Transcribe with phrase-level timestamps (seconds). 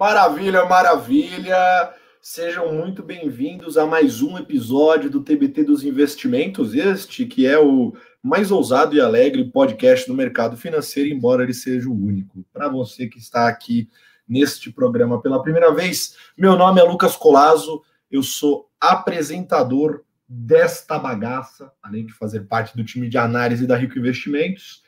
[0.00, 1.94] Maravilha, maravilha!
[2.22, 7.92] Sejam muito bem-vindos a mais um episódio do TBT dos Investimentos, este que é o
[8.22, 12.42] mais ousado e alegre podcast do mercado financeiro, embora ele seja o único.
[12.50, 13.90] Para você que está aqui
[14.26, 21.70] neste programa pela primeira vez, meu nome é Lucas Colazo, eu sou apresentador desta bagaça,
[21.82, 24.82] além de fazer parte do time de análise da Rico Investimentos.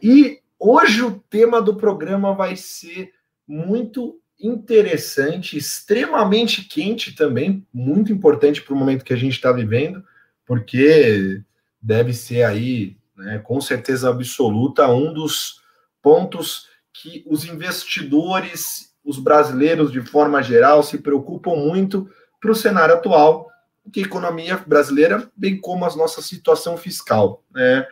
[0.00, 3.10] E hoje o tema do programa vai ser
[3.44, 10.02] muito interessante, extremamente quente também, muito importante para o momento que a gente está vivendo,
[10.44, 11.40] porque
[11.80, 15.62] deve ser aí, né, com certeza absoluta, um dos
[16.02, 22.94] pontos que os investidores, os brasileiros de forma geral, se preocupam muito para o cenário
[22.94, 23.48] atual,
[23.92, 27.44] que a economia brasileira, bem como a nossa situação fiscal.
[27.52, 27.86] Né?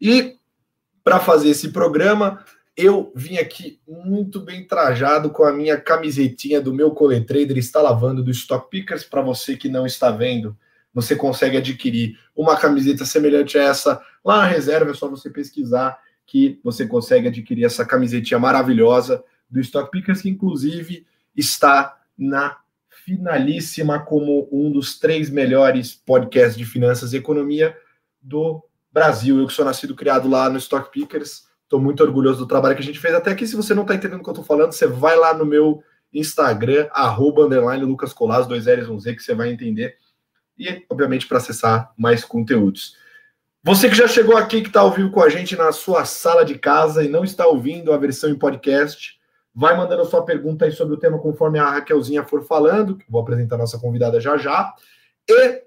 [0.00, 0.36] E
[1.02, 2.44] para fazer esse programa,
[2.76, 8.22] eu vim aqui muito bem trajado com a minha camisetinha do meu Coletrader está lavando
[8.22, 9.04] do Stock Pickers.
[9.04, 10.56] Para você que não está vendo,
[10.92, 14.90] você consegue adquirir uma camiseta semelhante a essa lá na reserva.
[14.90, 20.28] É só você pesquisar que você consegue adquirir essa camisetinha maravilhosa do Stock Pickers, que
[20.28, 22.58] inclusive está na
[23.04, 27.76] finalíssima como um dos três melhores podcasts de finanças e economia
[28.20, 29.38] do Brasil.
[29.38, 32.82] Eu que sou nascido criado lá no Stock Pickers Estou muito orgulhoso do trabalho que
[32.82, 33.14] a gente fez.
[33.14, 35.34] Até aqui, se você não está entendendo o que eu estou falando, você vai lá
[35.34, 39.96] no meu Instagram, arroba, underline, Lucas Colas, dois L's, um Z, que você vai entender.
[40.58, 42.96] E, obviamente, para acessar mais conteúdos.
[43.62, 46.44] Você que já chegou aqui, que está ao vivo com a gente na sua sala
[46.44, 49.18] de casa e não está ouvindo a versão em podcast,
[49.54, 53.10] vai mandando a sua pergunta aí sobre o tema conforme a Raquelzinha for falando, que
[53.10, 54.74] vou apresentar a nossa convidada já já.
[55.26, 55.62] E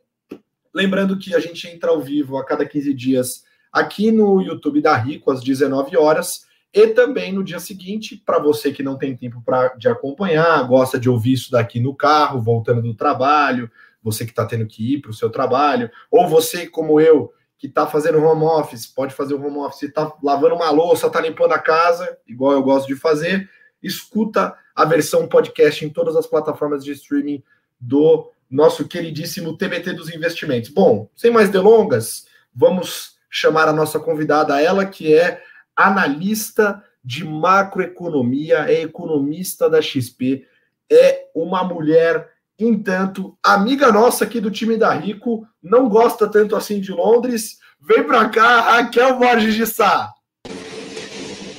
[0.73, 4.95] lembrando que a gente entra ao vivo a cada 15 dias aqui no YouTube da
[4.95, 9.41] Rico às 19 horas e também no dia seguinte, para você que não tem tempo
[9.43, 13.71] pra, de acompanhar, gosta de ouvir isso daqui no carro, voltando do trabalho,
[14.03, 17.67] você que está tendo que ir para o seu trabalho, ou você, como eu, que
[17.67, 21.53] está fazendo home office, pode fazer o home office, está lavando uma louça, está limpando
[21.53, 23.49] a casa, igual eu gosto de fazer,
[23.81, 27.43] escuta a versão podcast em todas as plataformas de streaming
[27.79, 30.69] do nosso queridíssimo TBT dos Investimentos.
[30.69, 35.41] Bom, sem mais delongas, vamos chamar a nossa convidada, ela que é
[35.75, 40.45] analista de macroeconomia, é economista da XP,
[40.91, 42.29] é uma mulher,
[42.59, 47.59] entanto, amiga nossa aqui do time da Rico, não gosta tanto assim de Londres.
[47.79, 50.11] Vem para cá, Raquel Borges de Sá.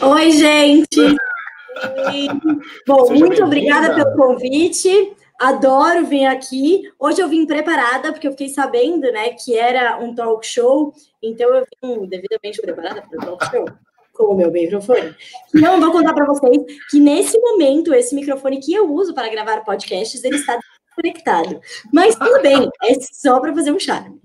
[0.01, 1.17] Oi, gente.
[2.87, 5.17] Bom, Seja muito obrigada pelo convite.
[5.39, 6.83] Adoro vir aqui.
[6.99, 11.55] Hoje eu vim preparada, porque eu fiquei sabendo, né, que era um talk show, então
[11.55, 13.65] eu vim devidamente preparada para o talk show
[14.19, 15.15] com o meu microfone.
[15.55, 16.59] Eu vou contar para vocês
[16.91, 20.59] que nesse momento, esse microfone que eu uso para gravar podcasts, ele está
[20.97, 21.61] conectado.
[21.93, 24.21] Mas tudo bem, é só para fazer um charme.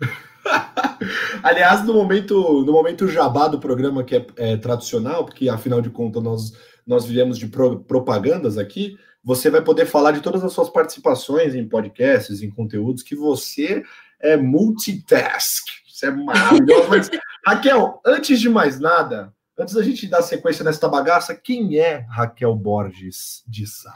[1.42, 5.90] Aliás, no momento, no momento jabá do programa que é, é tradicional, porque afinal de
[5.90, 6.52] contas nós,
[6.84, 11.54] nós vivemos de pro, propagandas aqui, você vai poder falar de todas as suas participações
[11.54, 13.82] em podcasts, em conteúdos, que você
[14.20, 15.64] é multitask.
[15.86, 16.88] Isso é maravilhoso.
[16.90, 17.10] Mas,
[17.46, 22.54] Raquel, antes de mais nada, antes da gente dar sequência nesta bagaça, quem é Raquel
[22.54, 23.94] Borges de Sá?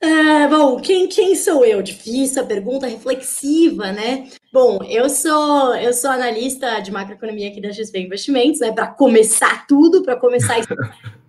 [0.00, 1.80] É, bom, quem, quem sou eu?
[1.80, 4.28] Difícil a pergunta, reflexiva, né?
[4.52, 8.70] Bom, eu sou eu sou analista de macroeconomia aqui da XP Investimentos, né?
[8.70, 10.56] Para começar tudo, para começar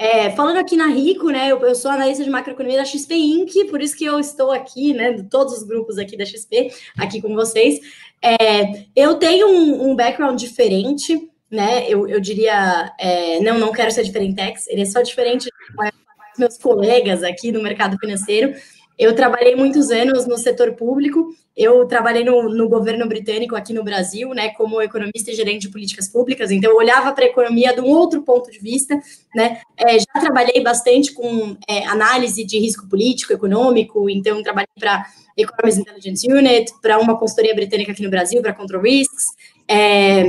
[0.00, 1.52] É, falando aqui na Rico, né?
[1.52, 4.94] Eu, eu, sou analista de macroeconomia da XP Inc., por isso que eu estou aqui,
[4.94, 5.12] né?
[5.12, 7.78] De todos os grupos aqui da XP, aqui com vocês.
[8.22, 11.86] É, eu tenho um, um, background diferente, né?
[11.86, 16.56] Eu, eu diria, é, não, não quero ser diferente, ele é só diferente dos meus
[16.56, 18.54] colegas aqui no mercado financeiro.
[19.00, 23.82] Eu trabalhei muitos anos no setor público, eu trabalhei no, no, governo britânico aqui no
[23.82, 27.72] Brasil, né, como economista e gerente de políticas públicas, então eu olhava para a economia
[27.72, 29.00] de um outro ponto de vista,
[29.34, 35.06] né, é, já trabalhei bastante com é, análise de risco político, econômico, então trabalhei para
[35.34, 39.28] Economist Intelligence Unit, para uma consultoria britânica aqui no Brasil, para Control Risks,
[39.66, 40.26] é,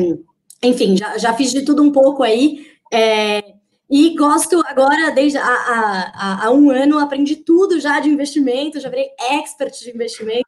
[0.63, 3.43] enfim, já, já fiz de tudo um pouco aí, é,
[3.91, 9.77] e gosto agora, desde há, um ano, aprendi tudo já de investimento, já virei expert
[9.77, 10.47] de investimento,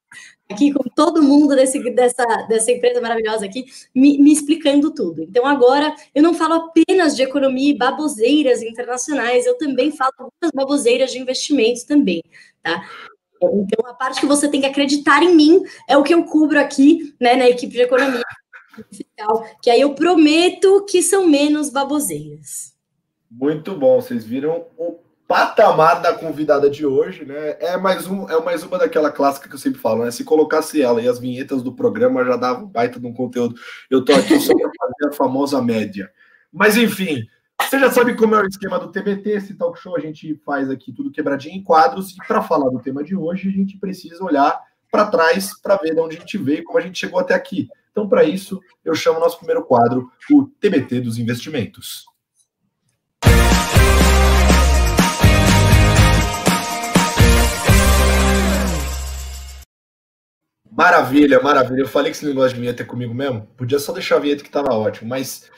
[0.50, 5.24] aqui com todo mundo desse, dessa, dessa empresa maravilhosa aqui, me, me explicando tudo.
[5.24, 10.52] Então agora eu não falo apenas de economia e baboseiras internacionais, eu também falo algumas
[10.54, 12.24] baboseiras de investimentos também,
[12.62, 12.88] tá?
[13.42, 16.58] Então a parte que você tem que acreditar em mim é o que eu cubro
[16.58, 18.24] aqui, né, na equipe de economia
[18.90, 22.73] fiscal, que aí eu prometo que são menos baboseiras.
[23.36, 27.58] Muito bom, vocês viram o patamar da convidada de hoje, né?
[27.60, 30.12] É mais, um, é mais uma daquela clássica que eu sempre falo, né?
[30.12, 33.56] Se colocasse ela e as vinhetas do programa já dava um baita de um conteúdo.
[33.90, 36.12] Eu tô aqui só para fazer a famosa média.
[36.52, 37.26] Mas enfim,
[37.60, 40.70] você já sabe como é o esquema do TBT, esse talk show a gente faz
[40.70, 44.24] aqui tudo quebradinho em quadros e para falar do tema de hoje a gente precisa
[44.24, 47.34] olhar para trás para ver de onde a gente veio como a gente chegou até
[47.34, 47.68] aqui.
[47.92, 52.13] Então, para isso, eu chamo o nosso primeiro quadro, o TBT dos investimentos.
[60.76, 61.82] Maravilha, maravilha.
[61.82, 63.48] Eu falei que esse negócio de vinheta é comigo mesmo.
[63.56, 65.10] Podia só deixar a vinheta que estava ótimo.
[65.10, 65.50] Mas,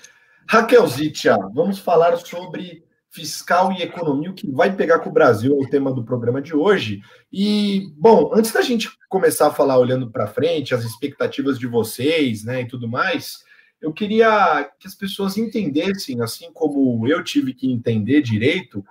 [0.47, 2.83] Raquel Zitia, vamos falar sobre
[3.15, 6.41] fiscal e economia, o que vai pegar com o Brasil é o tema do programa
[6.41, 6.99] de hoje.
[7.31, 12.43] E, bom, antes da gente começar a falar olhando para frente, as expectativas de vocês,
[12.43, 13.45] né, e tudo mais,
[13.81, 18.83] eu queria que as pessoas entendessem, assim como eu tive que entender direito,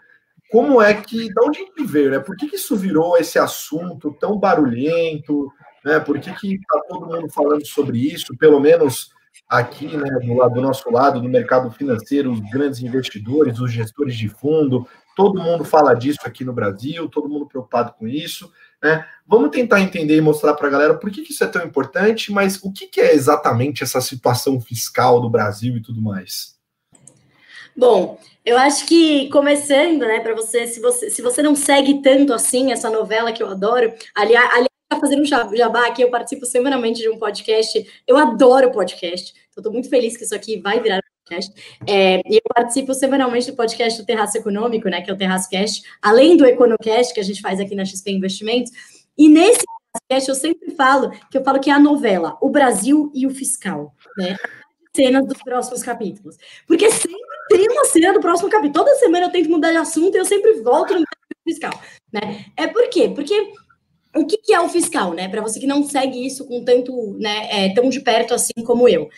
[0.50, 2.18] como é que, de onde veio, né?
[2.18, 5.50] Por que, que isso virou esse assunto tão barulhento,
[5.84, 6.00] né?
[6.00, 8.36] Por que está todo mundo falando sobre isso?
[8.36, 9.10] Pelo menos
[9.48, 14.16] aqui, né, do, lado, do nosso lado, no mercado financeiro, os grandes investidores, os gestores
[14.16, 18.50] de fundo, todo mundo fala disso aqui no Brasil, todo mundo preocupado com isso.
[18.82, 19.06] Né?
[19.26, 22.32] Vamos tentar entender e mostrar para a galera por que, que, isso é tão importante,
[22.32, 26.54] mas o que, que é exatamente essa situação fiscal do Brasil e tudo mais.
[27.76, 32.32] Bom, eu acho que começando, né, para você, se você, se você não segue tanto
[32.32, 34.66] assim essa novela que eu adoro, aliás,
[35.04, 38.02] fazendo um jabá aqui, eu participo semanalmente de um podcast.
[38.06, 39.34] Eu adoro podcast.
[39.50, 41.52] Então, estou muito feliz que isso aqui vai virar podcast.
[41.86, 45.00] É, eu participo semanalmente do podcast do Terraço Econômico, né?
[45.00, 48.10] Que é o Terraço Cast, além do Econocast que a gente faz aqui na XP
[48.10, 48.72] Investimentos.
[49.16, 53.10] E nesse podcast eu sempre falo que eu falo que é a novela, o Brasil
[53.14, 54.36] e o fiscal, né?
[54.94, 56.36] Cenas dos próximos capítulos.
[56.66, 57.18] Porque sempre
[57.48, 58.84] tem uma cena do próximo capítulo.
[58.84, 61.04] Toda semana eu tento mudar de assunto e eu sempre volto no
[61.42, 61.72] fiscal,
[62.12, 62.46] né?
[62.56, 63.10] É por quê?
[63.14, 63.52] Porque
[64.14, 65.28] o que, que é o fiscal, né?
[65.28, 68.88] Para você que não segue isso com tanto, né, é, tão de perto assim como
[68.88, 69.08] eu.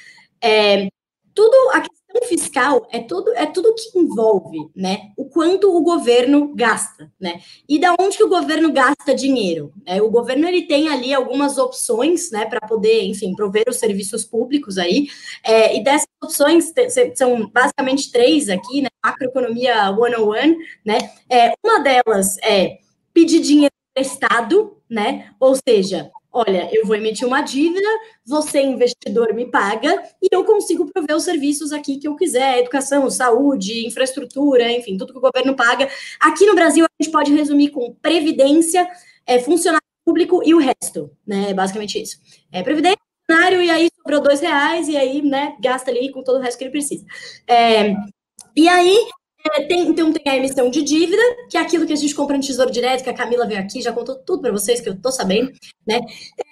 [0.40, 0.88] É,
[1.34, 1.96] tudo a questão
[2.28, 5.10] fiscal é tudo é tudo que envolve, né?
[5.16, 7.40] O quanto o governo gasta, né?
[7.68, 9.72] E da onde que o governo gasta dinheiro?
[9.86, 10.00] Né?
[10.00, 14.78] O governo ele tem ali algumas opções, né, para poder, enfim, prover os serviços públicos
[14.78, 15.08] aí.
[15.44, 16.72] É, e dessas opções
[17.14, 18.88] são basicamente três aqui, né?
[19.04, 20.98] Macroeconomia 101, né?
[21.30, 22.78] É, uma delas é
[23.12, 25.30] pedir dinheiro emprestado, né?
[25.38, 27.88] Ou seja, olha, eu vou emitir uma dívida,
[28.24, 33.08] você, investidor, me paga e eu consigo prover os serviços aqui que eu quiser, educação,
[33.10, 35.88] saúde, infraestrutura, enfim, tudo que o governo paga.
[36.20, 38.86] Aqui no Brasil, a gente pode resumir com previdência,
[39.26, 41.50] é, funcionário público e o resto, né?
[41.50, 42.18] É basicamente isso.
[42.52, 46.38] É previdência, funcionário, e aí sobrou dois reais, e aí, né, gasta ali com todo
[46.38, 47.04] o resto que ele precisa.
[47.48, 47.94] É,
[48.54, 48.96] e aí,
[49.52, 52.36] é, tem, então tem a emissão de dívida, que é aquilo que a gente compra
[52.36, 55.00] no Tesouro Direto, que a Camila veio aqui, já contou tudo para vocês, que eu
[55.00, 55.52] tô sabendo,
[55.86, 56.00] né?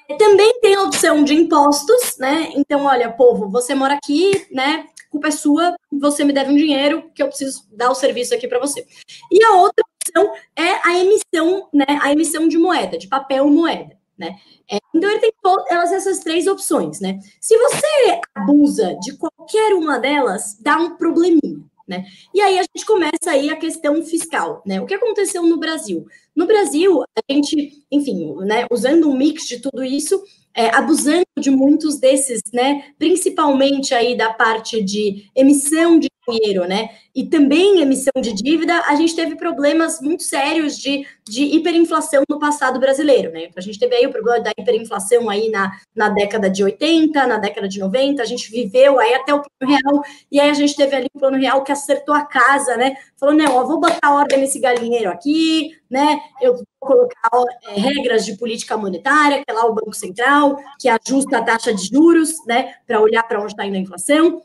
[0.08, 2.52] É, também tem a opção de impostos, né?
[2.56, 4.86] Então, olha, povo, você mora aqui, né?
[5.10, 8.48] Culpa é sua, você me deve um dinheiro que eu preciso dar o serviço aqui
[8.48, 8.84] para você.
[9.30, 11.86] E a outra opção é a emissão, né?
[12.02, 13.96] A emissão de moeda, de papel moeda.
[14.16, 14.36] Né?
[14.70, 17.18] É, então ele tem todas essas três opções, né?
[17.40, 22.04] Se você abusa de qualquer uma delas, dá um probleminha, né?
[22.34, 24.80] E aí a gente começa aí a questão fiscal, né?
[24.80, 26.06] O que aconteceu no Brasil?
[26.34, 30.20] No Brasil, a gente, enfim, né, usando um mix de tudo isso,
[30.54, 36.90] é, abusando de muitos desses, né, principalmente aí da parte de emissão de dinheiro, né,
[37.14, 42.38] e também emissão de dívida, a gente teve problemas muito sérios de, de hiperinflação no
[42.38, 46.50] passado brasileiro, né, a gente teve aí o problema da hiperinflação aí na, na década
[46.50, 50.40] de 80, na década de 90, a gente viveu aí até o plano real, e
[50.40, 53.60] aí a gente teve ali o plano real que acertou a casa, né, falou, não,
[53.60, 57.30] eu vou botar ordem nesse galinheiro aqui, né, eu vou colocar
[57.68, 61.74] é, regras de política monetária, que é lá o Banco Central, que ajusta a taxa
[61.74, 64.42] de juros, né, para olhar para onde está indo a inflação.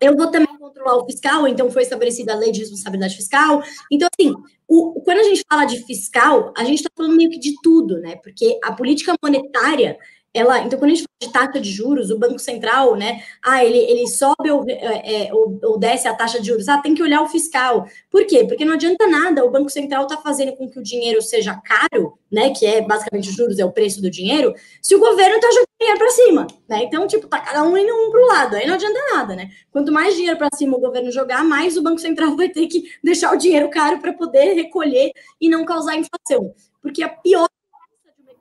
[0.00, 3.62] Eu vou também controlar o fiscal, então foi estabelecida a lei de responsabilidade fiscal.
[3.90, 4.34] Então, assim,
[4.66, 7.98] o, quando a gente fala de fiscal, a gente está falando meio que de tudo,
[8.00, 8.16] né?
[8.16, 9.98] Porque a política monetária
[10.34, 13.22] ela, então, quando a gente fala de taxa de juros, o Banco Central, né?
[13.40, 16.68] Ah, ele, ele sobe ou, é, é, ou, ou, desce a taxa de juros.
[16.68, 17.86] Ah, tem que olhar o fiscal.
[18.10, 18.44] Por quê?
[18.44, 22.18] Porque não adianta nada o Banco Central tá fazendo com que o dinheiro seja caro,
[22.32, 22.50] né?
[22.50, 25.98] Que é basicamente juros, é o preço do dinheiro, se o governo tá jogando dinheiro
[25.98, 26.82] para cima, né?
[26.82, 29.50] Então, tipo, tá cada um indo um pro lado, aí não adianta nada, né?
[29.70, 32.90] Quanto mais dinheiro para cima o governo jogar, mais o Banco Central vai ter que
[33.04, 36.52] deixar o dinheiro caro para poder recolher e não causar inflação.
[36.82, 37.48] Porque a pior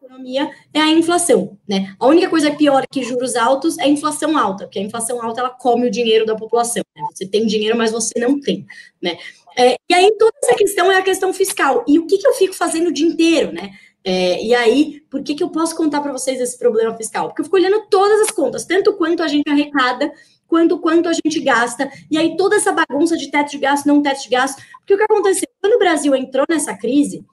[0.03, 1.95] economia é a inflação, né?
[1.99, 5.39] A única coisa pior que juros altos é a inflação alta, porque a inflação alta
[5.39, 6.83] ela come o dinheiro da população.
[6.95, 7.03] Né?
[7.13, 8.65] Você tem dinheiro, mas você não tem,
[9.01, 9.17] né?
[9.57, 11.83] É, e aí toda essa questão é a questão fiscal.
[11.87, 13.71] E o que, que eu fico fazendo o dia inteiro, né?
[14.05, 17.27] É, e aí, por que, que eu posso contar para vocês esse problema fiscal?
[17.27, 20.11] Porque eu fico olhando todas as contas, tanto quanto a gente arrecada,
[20.45, 21.89] quanto quanto a gente gasta.
[22.11, 24.61] E aí toda essa bagunça de teto de gasto, não teto de gasto.
[24.79, 25.47] Porque o que aconteceu?
[25.61, 27.25] Quando o Brasil entrou nessa crise,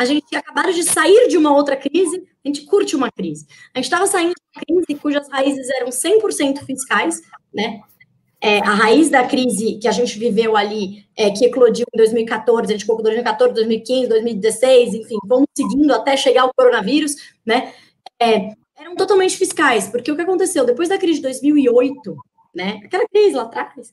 [0.00, 3.46] a gente acabado de sair de uma outra crise, a gente curte uma crise.
[3.74, 7.20] A gente estava saindo de uma crise cujas raízes eram 100% fiscais,
[7.52, 7.82] né?
[8.40, 12.72] É, a raiz da crise que a gente viveu ali, é, que eclodiu em 2014,
[12.72, 17.74] a gente colocou 2014, 2015, 2016, enfim, vamos seguindo até chegar o coronavírus, né?
[18.18, 22.16] É, eram totalmente fiscais, porque o que aconteceu depois da crise de 2008,
[22.54, 22.80] né?
[22.82, 23.92] Aquela crise lá atrás,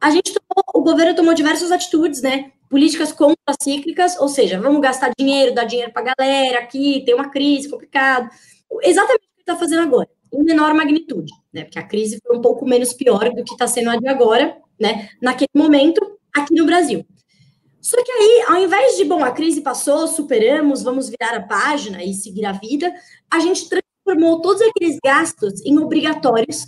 [0.00, 2.50] a gente tomou, o governo tomou diversas atitudes, né?
[2.68, 7.30] Políticas contracíclicas, ou seja, vamos gastar dinheiro, dar dinheiro para a galera aqui, tem uma
[7.30, 8.28] crise complicada.
[8.82, 11.64] Exatamente o que está fazendo agora em menor magnitude, né?
[11.64, 14.56] Porque a crise foi um pouco menos pior do que está sendo a de agora,
[14.78, 15.08] né?
[15.22, 16.00] Naquele momento,
[16.34, 17.06] aqui no Brasil.
[17.80, 22.02] Só que aí, ao invés de, bom, a crise passou, superamos, vamos virar a página
[22.02, 22.92] e seguir a vida,
[23.30, 26.64] a gente transformou todos aqueles gastos em obrigatórios.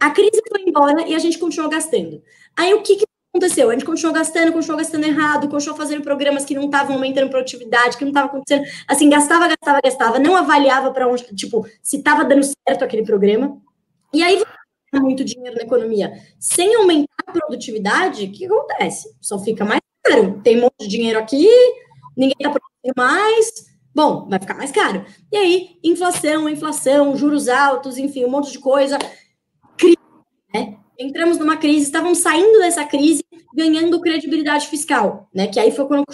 [0.00, 2.22] A crise foi embora e a gente continuou gastando.
[2.56, 3.68] Aí o que, que aconteceu?
[3.68, 7.96] A gente continuou gastando, continuou gastando errado, continuou fazendo programas que não estavam aumentando produtividade,
[7.96, 8.64] que não estava acontecendo.
[8.86, 13.60] Assim, gastava, gastava, gastava, não avaliava para onde, tipo, se estava dando certo aquele programa.
[14.12, 14.40] E aí
[15.00, 19.12] muito dinheiro na economia sem aumentar a produtividade, o que acontece?
[19.20, 20.40] Só fica mais caro.
[20.44, 21.48] Tem um monte de dinheiro aqui,
[22.16, 23.74] ninguém está produzindo mais.
[23.92, 25.04] Bom, vai ficar mais caro.
[25.32, 28.98] E aí, inflação, inflação, juros altos, enfim, um monte de coisa.
[29.76, 29.98] Crise,
[30.52, 30.78] né?
[30.98, 33.24] Entramos numa crise, estavam saindo dessa crise
[33.54, 35.46] ganhando credibilidade fiscal, né?
[35.46, 36.04] Que aí foi quando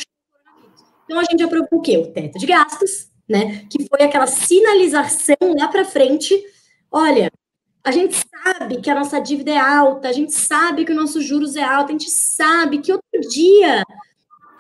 [1.05, 1.99] então a gente aprovou o quê?
[1.99, 3.67] O teto de gastos, né?
[3.69, 6.41] Que foi aquela sinalização lá para frente.
[6.89, 7.29] Olha,
[7.83, 11.21] a gente sabe que a nossa dívida é alta, a gente sabe que o nosso
[11.21, 13.83] juros é alto, a gente sabe que outro dia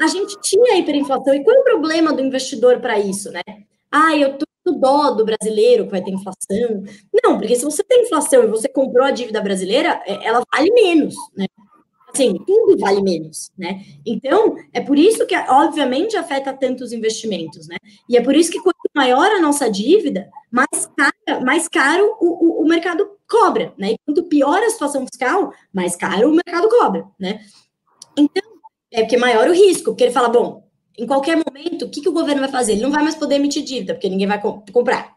[0.01, 1.35] a gente tinha hiperinflação.
[1.35, 3.43] E qual é o problema do investidor para isso, né?
[3.89, 6.85] Ah, eu tô dó do brasileiro que vai ter inflação.
[7.25, 10.71] Não, porque se você tem inflação e você comprou a dívida brasileira, é, ela vale
[10.73, 11.47] menos, né?
[12.13, 13.85] Assim, tudo vale menos, né?
[14.05, 17.77] Então, é por isso que, obviamente, afeta tanto os investimentos, né?
[18.09, 22.61] E é por isso que quanto maior a nossa dívida, mais, cara, mais caro o,
[22.61, 23.93] o, o mercado cobra, né?
[23.93, 27.41] E quanto pior a situação fiscal, mais caro o mercado cobra, né?
[28.17, 28.43] Então,
[28.91, 30.65] é porque maior o risco, porque ele fala, bom,
[31.01, 32.73] em qualquer momento, o que, que o governo vai fazer?
[32.73, 35.15] Ele não vai mais poder emitir dívida, porque ninguém vai comprar.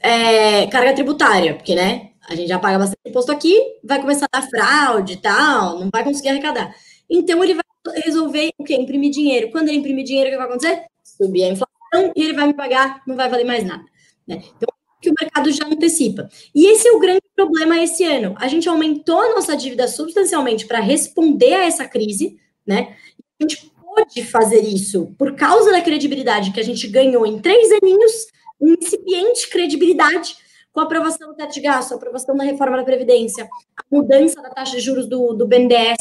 [0.00, 4.40] É, carga tributária, porque, né, a gente já paga bastante imposto aqui, vai começar a
[4.40, 6.74] dar fraude e tal, não vai conseguir arrecadar.
[7.08, 7.62] Então, ele vai
[8.04, 8.74] resolver o quê?
[8.74, 9.50] Imprimir dinheiro.
[9.52, 10.84] Quando ele imprimir dinheiro, o que vai acontecer?
[11.04, 13.84] Subir a inflação e ele vai me pagar, não vai valer mais nada.
[14.26, 14.42] Né?
[14.56, 14.68] Então,
[15.00, 16.28] que o mercado já antecipa.
[16.54, 18.34] E esse é o grande problema esse ano.
[18.36, 22.36] A gente aumentou a nossa dívida substancialmente para responder a essa crise,
[22.66, 22.96] né?
[23.40, 27.70] A gente pôde fazer isso por causa da credibilidade que a gente ganhou em três
[27.72, 28.26] aninhos,
[28.60, 30.36] uma incipiente credibilidade
[30.72, 34.40] com a aprovação do teto de gasto, a aprovação da reforma da Previdência, a mudança
[34.40, 35.96] da taxa de juros do, do BNDES,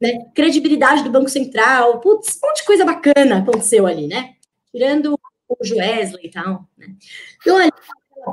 [0.00, 0.26] né?
[0.34, 4.34] credibilidade do Banco Central, putz, um monte de coisa bacana aconteceu ali, né?
[4.72, 6.94] Tirando o Joesley e tal, né?
[7.40, 7.70] Então, ali,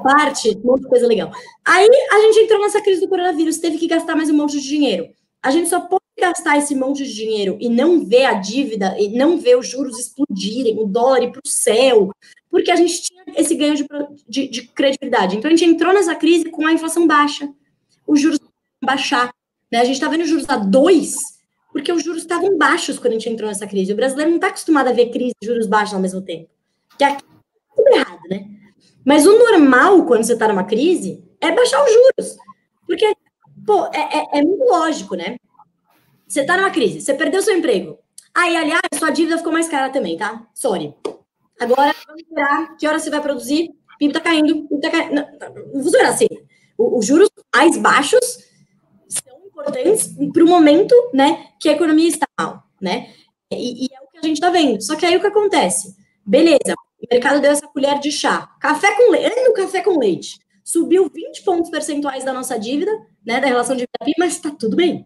[0.01, 1.31] parte, um monte de coisa legal.
[1.65, 4.67] Aí a gente entrou nessa crise do coronavírus, teve que gastar mais um monte de
[4.67, 5.09] dinheiro.
[5.43, 9.09] A gente só pode gastar esse monte de dinheiro e não ver a dívida, e
[9.09, 12.11] não ver os juros explodirem, o dólar ir para o céu,
[12.49, 13.85] porque a gente tinha esse ganho de,
[14.27, 15.37] de, de, credibilidade.
[15.37, 17.49] Então, a gente entrou nessa crise com a inflação baixa,
[18.07, 18.39] os juros
[18.83, 19.33] baixar.
[19.71, 19.79] Né?
[19.79, 21.15] A gente está vendo juros a dois,
[21.71, 23.93] porque os juros estavam baixos quando a gente entrou nessa crise.
[23.93, 26.49] O brasileiro não está acostumado a ver crise de juros baixos ao mesmo tempo.
[26.97, 28.47] Que aqui é tudo errado, né?
[29.05, 32.37] Mas o normal, quando você está numa crise, é baixar os juros.
[32.85, 33.15] Porque,
[33.65, 35.37] pô, é, é, é muito lógico, né?
[36.31, 37.99] Você está numa crise, você perdeu seu emprego.
[38.37, 40.47] E aliás, sua dívida ficou mais cara também, tá?
[40.53, 40.95] Sorry.
[41.59, 42.77] Agora, vamos esperar.
[42.77, 43.69] Que hora você vai produzir?
[43.93, 44.65] O PIB tá caindo.
[44.65, 45.13] PIB tá caindo.
[45.13, 45.27] Não,
[45.73, 46.27] não funciona assim.
[46.77, 48.21] Os juros mais baixos
[49.09, 53.13] são importantes para o momento, né, que a economia está mal, né?
[53.51, 54.81] E, e, é o que a gente está vendo.
[54.81, 55.97] Só que aí o que acontece?
[56.25, 58.49] Beleza, o mercado deu essa colher de chá.
[58.61, 60.39] Café com leite, o café com leite.
[60.63, 62.91] Subiu 20 pontos percentuais da nossa dívida,
[63.25, 65.05] né, da relação de PIB, mas está tudo bem.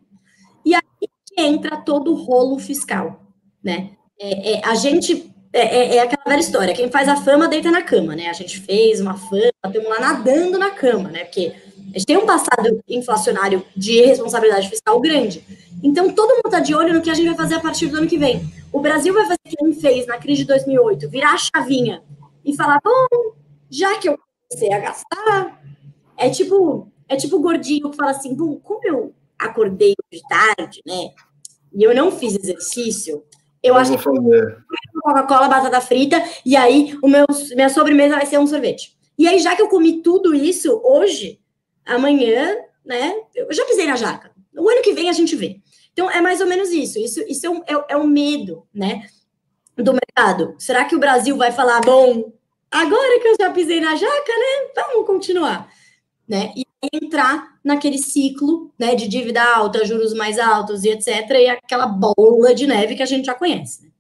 [1.38, 3.22] Entra todo o rolo fiscal,
[3.64, 3.92] né?
[4.20, 7.72] É, é, a gente é, é, é, aquela velha história, quem faz a fama deita
[7.72, 8.28] na cama, né?
[8.28, 11.24] A gente fez uma fama, estamos lá nadando na cama, né?
[11.24, 11.54] Porque
[11.94, 15.42] a gente tem um passado inflacionário de responsabilidade fiscal grande.
[15.82, 17.98] Então, todo mundo está de olho no que a gente vai fazer a partir do
[17.98, 18.46] ano que vem.
[18.74, 22.04] O Brasil vai fazer o que ele fez na crise de 2008, virar a chavinha
[22.44, 23.34] e falar, bom,
[23.70, 25.62] já que eu comecei a gastar,
[26.18, 31.12] é tipo, é tipo gordinho que fala assim, bom, como eu acordei de tarde, né?
[31.76, 33.24] E eu não fiz exercício,
[33.62, 34.04] eu, Eu acho que.
[35.02, 38.96] Coca-Cola, batata frita, e aí o meu, minha sobremesa vai ser um sorvete.
[39.18, 41.40] E aí, já que eu comi tudo isso hoje,
[41.86, 43.16] amanhã, né?
[43.34, 44.32] Eu já pisei na jaca.
[44.56, 45.62] O ano que vem a gente vê.
[45.94, 47.00] Então, é mais ou menos isso.
[47.00, 49.08] Isso, isso é, um, é, é um medo, né?
[49.76, 50.56] Do mercado.
[50.60, 52.34] Será que o Brasil vai falar, bom,
[52.70, 54.72] agora que eu já pisei na jaca, né?
[54.76, 55.70] Vamos continuar.
[56.28, 56.52] Né?
[56.56, 61.30] E entrar naquele ciclo né, de dívida alta, juros mais altos e etc.
[61.32, 63.92] E aquela bola de neve que a gente já conhece.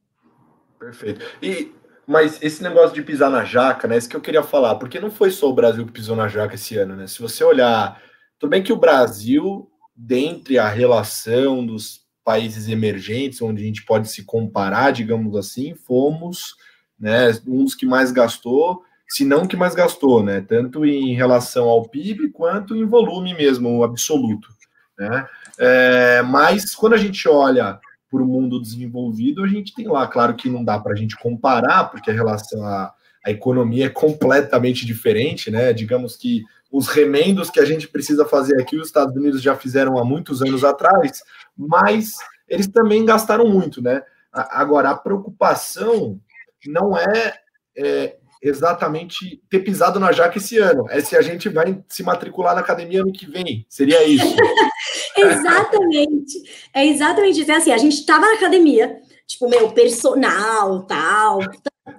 [0.79, 1.25] Perfeito.
[1.41, 1.72] E,
[2.05, 3.98] mas esse negócio de pisar na jaca, né?
[3.98, 6.55] Isso que eu queria falar, porque não foi só o Brasil que pisou na jaca
[6.55, 7.08] esse ano, né?
[7.08, 8.01] Se você olhar,
[8.38, 14.10] tudo bem que o Brasil, dentre a relação dos países emergentes, onde a gente pode
[14.10, 16.55] se comparar, digamos assim, fomos
[17.00, 20.42] né, um dos que mais gastou, se não que mais gastou, né?
[20.42, 24.50] Tanto em relação ao PIB quanto em volume mesmo, absoluto.
[24.98, 25.28] Né?
[25.60, 30.36] É, mas quando a gente olha para o mundo desenvolvido, a gente tem lá, claro
[30.36, 32.94] que não dá para a gente comparar, porque a relação à,
[33.26, 35.74] à economia é completamente diferente, né?
[35.74, 39.98] Digamos que os remendos que a gente precisa fazer aqui, os Estados Unidos já fizeram
[39.98, 41.24] há muitos anos atrás,
[41.58, 42.16] mas
[42.48, 44.02] eles também gastaram muito, né?
[44.32, 46.20] Agora, a preocupação
[46.66, 47.34] não é,
[47.78, 52.54] é exatamente ter pisado na jaca esse ano, é se a gente vai se matricular
[52.54, 53.66] na academia ano que vem.
[53.68, 54.25] Seria isso.
[55.18, 56.34] Exatamente.
[56.74, 57.52] É exatamente isso.
[57.52, 61.40] É assim, a gente tava na academia, tipo, meu, personal, tal,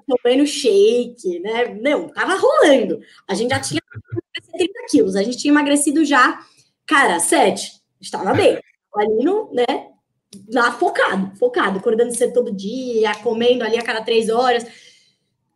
[0.06, 1.74] tomando shake, né?
[1.80, 3.00] Não, tava rolando.
[3.26, 3.80] A gente já tinha
[4.52, 6.38] 30 quilos, a gente tinha emagrecido já,
[6.86, 7.72] cara, 7.
[8.00, 8.58] Estava bem.
[8.94, 9.88] Ali no, né?
[10.52, 14.66] Lá focado, focado, acordando cedo todo dia, comendo ali a cada três horas.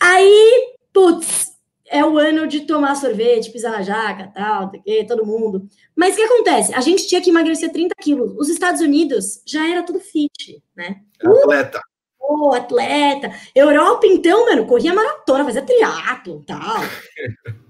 [0.00, 1.50] Aí, putz,
[1.90, 4.70] é o ano de tomar sorvete, pisar na jaca, tal,
[5.08, 5.66] todo mundo.
[5.96, 6.72] Mas o que acontece?
[6.74, 8.36] A gente tinha que emagrecer 30 quilos.
[8.38, 11.00] Os Estados Unidos já era tudo fit, né?
[11.22, 11.80] Atleta.
[12.18, 13.32] Pô, atleta.
[13.54, 16.80] Europa, então, mano, corria maratona, fazia triatlo tal.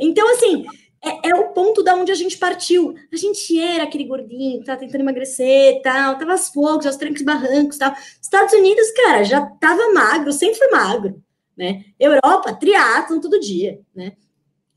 [0.00, 0.64] Então, assim,
[1.04, 2.94] é, é o ponto da onde a gente partiu.
[3.12, 7.22] A gente era aquele gordinho que tava tentando emagrecer tal, tava aos poucos, aos trancos
[7.22, 7.94] barrancos tal.
[8.20, 11.22] Estados Unidos, cara, já tava magro, sempre foi magro,
[11.56, 11.84] né?
[11.98, 14.12] Europa, triatlon todo dia, né?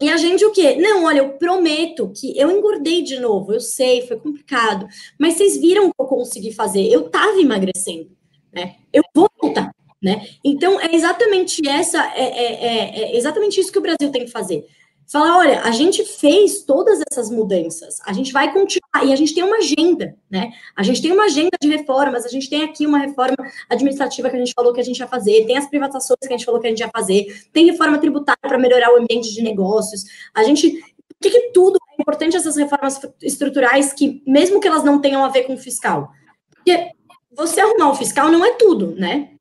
[0.02, 0.76] E a gente o quê?
[0.76, 4.88] Não, olha, eu prometo que eu engordei de novo, eu sei, foi complicado,
[5.20, 8.10] mas vocês viram que eu consegui fazer, eu tava emagrecendo,
[8.54, 8.76] né?
[8.94, 10.26] Eu vou voltar, né?
[10.42, 14.32] Então, é exatamente essa, é, é, é, é exatamente isso que o Brasil tem que
[14.32, 14.66] fazer.
[15.12, 19.34] Falar, olha, a gente fez todas essas mudanças, a gente vai continuar, e a gente
[19.34, 20.52] tem uma agenda, né?
[20.76, 23.36] A gente tem uma agenda de reformas, a gente tem aqui uma reforma
[23.68, 26.38] administrativa que a gente falou que a gente ia fazer, tem as privatizações que a
[26.38, 29.42] gente falou que a gente ia fazer, tem reforma tributária para melhorar o ambiente de
[29.42, 30.04] negócios.
[30.36, 30.80] A gente.
[31.20, 35.28] Por que, tudo é importante essas reformas estruturais que, mesmo que elas não tenham a
[35.28, 36.12] ver com fiscal?
[36.52, 36.92] Porque
[37.36, 39.32] você arrumar o fiscal não é tudo, né?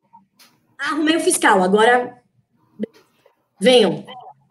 [0.79, 2.21] Ah, arrumei o fiscal, agora
[3.61, 4.05] venham,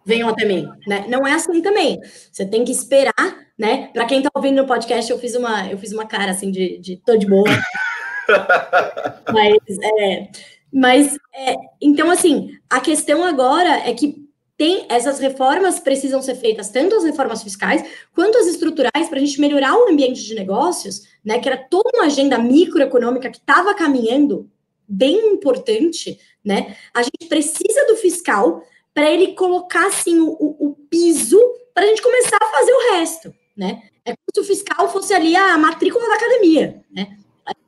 [0.07, 1.05] venham até mim, né?
[1.09, 1.99] Não é assim também.
[2.31, 3.13] Você tem que esperar,
[3.59, 3.89] né?
[3.93, 6.77] Para quem tá ouvindo no podcast, eu fiz uma, eu fiz uma cara assim de,
[6.77, 7.43] de tô de boa.
[9.33, 10.29] mas, é,
[10.71, 16.69] mas é, então assim, a questão agora é que tem essas reformas precisam ser feitas,
[16.69, 17.83] tanto as reformas fiscais
[18.15, 21.37] quanto as estruturais, para a gente melhorar o ambiente de negócios, né?
[21.39, 24.49] Que era toda uma agenda microeconômica que estava caminhando
[24.87, 26.77] bem importante, né?
[26.93, 28.63] A gente precisa do fiscal
[28.97, 31.39] para ele colocar assim o, o, piso
[31.71, 33.83] para a gente começar a fazer o resto, né?
[34.03, 37.15] É como se o fiscal fosse ali a matrícula da academia, né?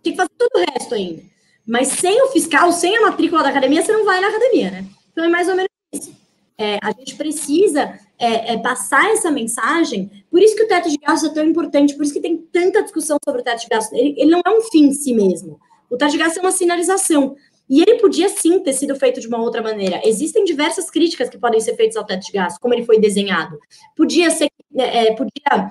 [0.02, 1.22] Tem que fazer todo o resto ainda.
[1.68, 4.86] Mas sem o fiscal, sem a matrícula da academia, você não vai na academia, né?
[5.12, 6.16] Então é mais ou menos isso.
[6.58, 10.10] É, a gente precisa é, é, passar essa mensagem.
[10.32, 12.82] Por isso que o teto de gastos é tão importante, por isso que tem tanta
[12.82, 13.96] discussão sobre o teto de gastos.
[13.96, 15.60] Ele, ele não é um fim em si mesmo.
[15.92, 17.36] O teto de gastos é uma sinalização.
[17.70, 20.02] E ele podia sim ter sido feito de uma outra maneira.
[20.04, 23.60] Existem diversas críticas que podem ser feitas ao teto de gastos, como ele foi desenhado.
[23.96, 25.70] Podia ser, é, podia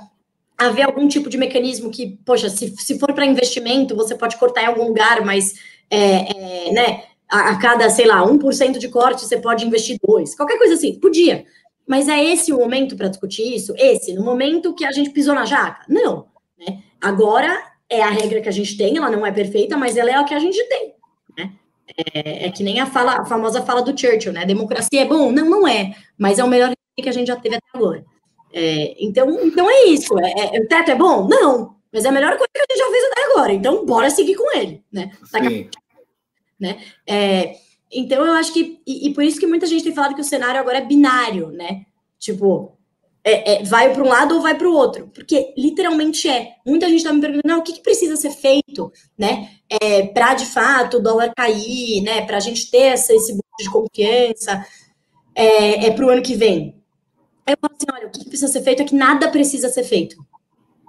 [0.57, 4.63] haver algum tipo de mecanismo que, poxa, se, se for para investimento, você pode cortar
[4.63, 5.55] em algum lugar, mas,
[5.91, 10.37] é, é, né, a, a, cada, sei lá, 1% de corte você pode investir dois.
[10.37, 11.45] Qualquer coisa assim, podia.
[11.87, 13.75] Mas é esse o momento para discutir isso?
[13.77, 15.85] Esse, no momento que a gente pisou na jaca?
[15.89, 16.27] Não.
[16.59, 16.83] Né?
[17.01, 17.57] Agora
[17.89, 20.25] é a regra que a gente tem, ela não é perfeita, mas ela é a
[20.25, 20.98] que a gente tem.
[22.15, 24.47] É, é, que nem a, fala, a famosa fala do Churchill, né?
[24.47, 25.33] Democracia é bom?
[25.33, 25.97] Não, não é.
[26.17, 28.05] Mas é o melhor que a gente já teve até agora.
[28.53, 30.17] É, então, então é isso.
[30.21, 31.27] É, é, o teto é bom?
[31.27, 31.77] Não.
[31.93, 33.53] Mas é a melhor coisa que a gente já fez até agora.
[33.53, 35.11] Então, bora seguir com ele, né?
[35.25, 35.69] Sim.
[36.59, 36.79] né?
[37.05, 37.57] É,
[37.91, 38.81] então, eu acho que...
[38.87, 41.49] E, e, por isso que muita gente tem falado que o cenário agora é binário,
[41.49, 41.85] né?
[42.17, 42.78] Tipo,
[43.29, 45.09] é, é, vai para um lado ou vai para o outro?
[45.15, 46.55] Porque literalmente é.
[46.67, 49.51] Muita gente está me perguntando, o que, que, precisa ser feito, né?
[49.69, 52.25] É, para de fato o dólar cair, né?
[52.25, 54.67] Para a gente ter essa, esse boost de confiança
[55.35, 56.83] é, é para o ano que vem.
[57.47, 59.69] Aí eu falo assim, olha, o que, que precisa ser feito é que nada precisa
[59.69, 60.17] ser feito.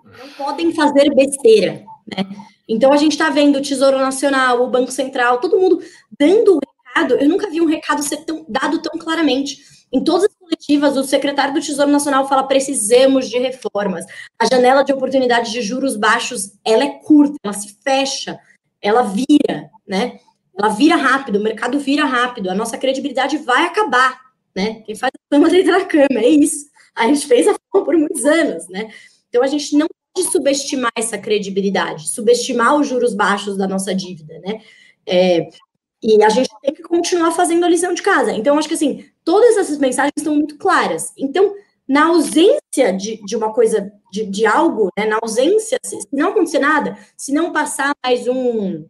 [0.06, 2.26] Não podem fazer besteira, né?
[2.68, 5.82] Então a gente está vendo o Tesouro Nacional, o Banco Central, todo mundo
[6.20, 6.60] dando
[7.00, 7.16] recado.
[7.16, 9.60] Eu nunca vi um recado ser tão, dado tão claramente.
[9.92, 14.06] Em todas as coletivas, o secretário do Tesouro Nacional fala: precisamos de reformas.
[14.38, 18.40] A janela de oportunidade de juros baixos ela é curta, ela se fecha,
[18.82, 20.20] ela vira, né?
[20.58, 24.20] Ela vira rápido, o mercado vira rápido, a nossa credibilidade vai acabar,
[24.56, 24.82] né?
[24.86, 26.70] Quem faz a fama deita na cama, é isso.
[26.94, 28.92] A gente fez a fama por muitos anos, né?
[29.30, 34.38] Então a gente não de subestimar essa credibilidade, subestimar os juros baixos da nossa dívida,
[34.40, 34.60] né?
[35.06, 35.50] É,
[36.02, 38.32] e a gente tem que continuar fazendo a lição de casa.
[38.32, 41.12] Então, acho que assim, todas essas mensagens estão muito claras.
[41.18, 41.54] Então,
[41.88, 46.60] na ausência de, de uma coisa, de, de algo, né, na ausência, se não acontecer
[46.60, 48.86] nada, se não passar mais um,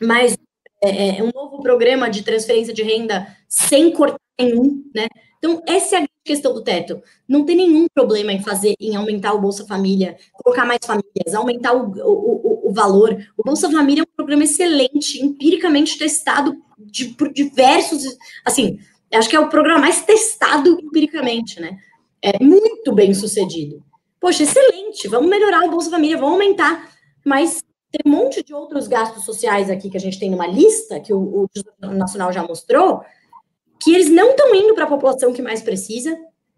[0.00, 0.36] mais
[0.82, 5.08] é, é um novo programa de transferência de renda sem cortar nenhum, né?
[5.38, 7.00] Então, essa é a questão do teto.
[7.26, 11.74] Não tem nenhum problema em fazer, em aumentar o Bolsa Família, colocar mais famílias, aumentar
[11.74, 13.16] o, o, o, valor.
[13.36, 18.02] O Bolsa Família é um programa excelente, empiricamente testado de, por diversos.
[18.44, 18.78] Assim,
[19.12, 21.78] acho que é o programa mais testado empiricamente, né?
[22.20, 23.82] É muito bem sucedido.
[24.20, 26.90] Poxa, excelente, vamos melhorar o Bolsa Família, vamos aumentar.
[27.24, 31.00] Mas tem um monte de outros gastos sociais aqui que a gente tem numa lista,
[31.00, 31.46] que o,
[31.82, 33.02] o Nacional já mostrou,
[33.80, 36.16] que eles não estão indo para a população que mais precisa,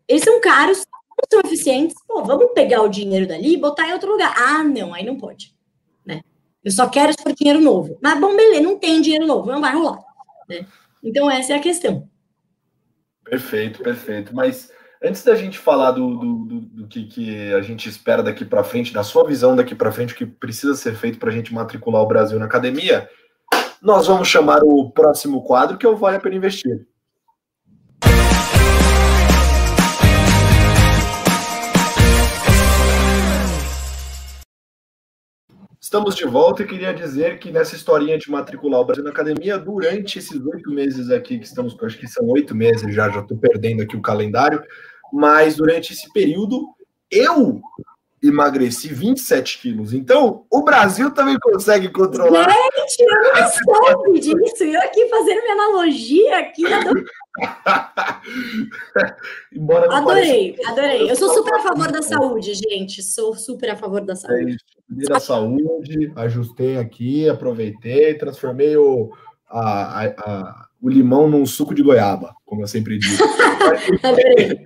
[0.08, 1.96] eles são caros, não são eficientes.
[2.06, 4.34] Pô, vamos pegar o dinheiro dali e botar em outro lugar.
[4.36, 5.54] Ah, não, aí não pode.
[6.04, 6.20] Né?
[6.64, 7.98] Eu só quero for dinheiro novo.
[8.02, 9.98] Mas, bom, beleza, não tem dinheiro novo, não vai rolar.
[10.48, 10.66] Né?
[11.02, 12.08] Então, essa é a questão.
[13.24, 14.34] Perfeito, perfeito.
[14.34, 18.44] Mas antes da gente falar do, do, do, do que, que a gente espera daqui
[18.44, 21.32] para frente, da sua visão daqui para frente, o que precisa ser feito para a
[21.32, 23.08] gente matricular o Brasil na academia,
[23.80, 26.86] nós vamos chamar o próximo quadro, que é o Vale a Pena Investir.
[35.90, 39.58] Estamos de volta e queria dizer que nessa historinha de matricular o Brasil na academia,
[39.58, 43.36] durante esses oito meses aqui, que estamos, acho que são oito meses já, já estou
[43.36, 44.62] perdendo aqui o calendário,
[45.12, 46.64] mas durante esse período,
[47.10, 47.60] eu
[48.22, 49.92] emagreci 27 quilos.
[49.92, 52.48] Então, o Brasil também consegue controlar.
[52.48, 54.62] Gente, eu não soube disso.
[54.62, 56.62] Eu aqui fazendo minha analogia aqui.
[59.52, 60.70] Embora adorei, pareça...
[60.70, 61.10] adorei.
[61.10, 63.02] Eu sou super a favor da saúde, gente.
[63.02, 64.56] Sou super a favor da saúde.
[64.56, 69.12] É da saúde, ajustei aqui, aproveitei, transformei o,
[69.48, 73.22] a, a, a, o limão num suco de goiaba, como eu sempre digo.
[74.02, 74.60] adorei.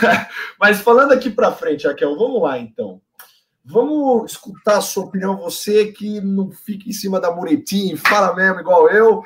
[0.58, 3.00] Mas falando aqui para frente, Raquel, vamos lá então.
[3.64, 8.60] Vamos escutar a sua opinião, você que não fica em cima da muretinha, fala mesmo
[8.60, 9.22] igual eu.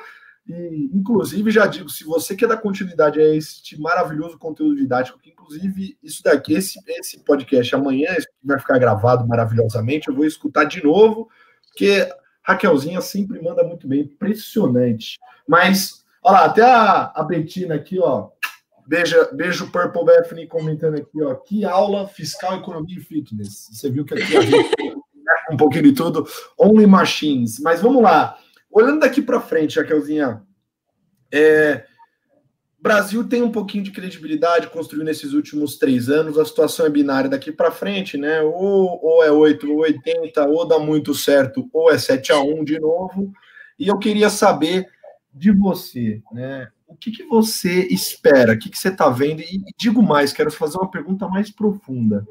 [0.49, 5.29] E, inclusive, já digo, se você quer dar continuidade a este maravilhoso conteúdo didático, que
[5.29, 10.83] inclusive isso daqui, esse, esse podcast amanhã vai ficar gravado maravilhosamente, eu vou escutar de
[10.83, 11.29] novo,
[11.67, 12.09] porque
[12.41, 15.19] Raquelzinha sempre manda muito bem, impressionante.
[15.47, 18.29] Mas, olha lá, até a, a Betina aqui, ó,
[18.87, 21.35] Beijo, beijo Purple Bethany comentando aqui, ó.
[21.35, 23.69] Que aula fiscal, economia e fitness.
[23.71, 24.67] Você viu que aqui a gente
[25.53, 26.27] um pouquinho de tudo.
[26.57, 27.59] Only machines.
[27.59, 28.35] Mas vamos lá.
[28.71, 30.41] Olhando daqui para frente, Raquelzinha,
[31.31, 31.85] é,
[32.79, 36.37] Brasil tem um pouquinho de credibilidade construindo nesses últimos três anos.
[36.37, 38.41] A situação é binária daqui para frente, né?
[38.41, 42.63] Ou, ou é 8 ou 80, ou dá muito certo, ou é 7 a 1
[42.63, 43.33] de novo.
[43.77, 44.85] E eu queria saber
[45.33, 46.69] de você, né?
[46.89, 48.53] o que, que você espera?
[48.53, 49.41] O que, que você está vendo?
[49.41, 52.27] E, digo mais, quero fazer uma pergunta mais profunda.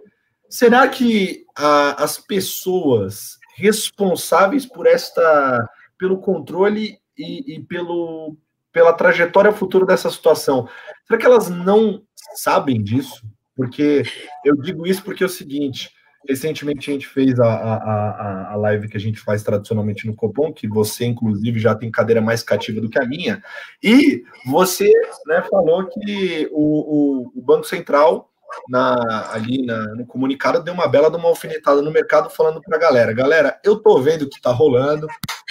[0.50, 8.36] Será que a, as pessoas responsáveis por esta, pelo controle e, e pelo,
[8.72, 10.68] pela trajetória futura dessa situação,
[11.06, 12.02] será que elas não
[12.34, 13.26] sabem disso?
[13.56, 14.02] Porque
[14.44, 15.90] eu digo isso porque é o seguinte:
[16.28, 20.52] Recentemente a gente fez a, a, a, live que a gente faz tradicionalmente no Copom,
[20.52, 23.42] que você, inclusive, já tem cadeira mais cativa do que a minha.
[23.82, 24.92] E você
[25.26, 28.30] né, falou que o, o, o Banco Central,
[28.68, 32.76] na, ali na, no comunicado, deu uma bela de uma alfinetada no mercado, falando para
[32.76, 35.06] a galera: galera, eu tô vendo o que está rolando,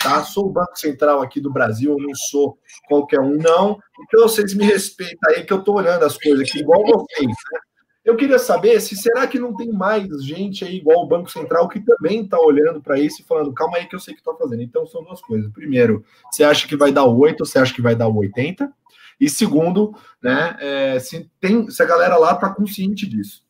[0.08, 0.24] tá?
[0.24, 3.78] Sou o Banco Central aqui do Brasil, eu não sou qualquer um, não.
[4.02, 7.60] Então vocês me respeitam aí, que eu tô olhando as coisas aqui igual vocês, né?
[8.06, 11.68] Eu queria saber se será que não tem mais gente aí igual o Banco Central
[11.68, 14.34] que também está olhando para isso e falando, calma aí que eu sei que está
[14.34, 14.62] fazendo.
[14.62, 15.52] Então são duas coisas.
[15.52, 18.72] Primeiro, você acha que vai dar o 8, você acha que vai dar o 80?
[19.20, 19.94] E segundo,
[20.24, 23.44] né, é, se, tem, se a galera lá está consciente disso.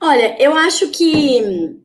[0.00, 1.78] Olha, eu acho que,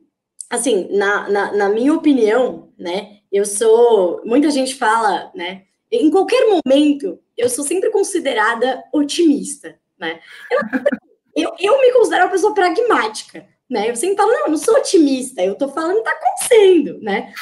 [0.50, 4.22] assim, na, na, na minha opinião, né, eu sou.
[4.24, 10.20] Muita gente fala, né, em qualquer momento, eu sou sempre considerada otimista, né?
[11.36, 13.88] Eu, eu, me considero uma pessoa pragmática, né?
[13.88, 17.32] Eu sempre falo, não, eu não sou otimista, eu tô falando tá acontecendo, né?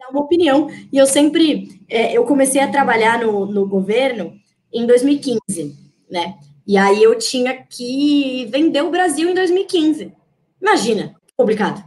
[0.00, 0.68] Dar uma opinião.
[0.92, 4.34] E eu sempre, é, eu comecei a trabalhar no, no governo
[4.72, 5.76] em 2015,
[6.10, 6.36] né?
[6.66, 10.12] E aí eu tinha que vender o Brasil em 2015.
[10.60, 11.84] Imagina, complicado.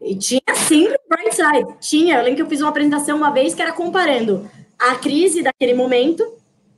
[0.00, 1.76] E tinha sempre o bright side.
[1.80, 5.42] Tinha, eu lembro que eu fiz uma apresentação uma vez que era comparando a crise
[5.42, 6.24] daquele momento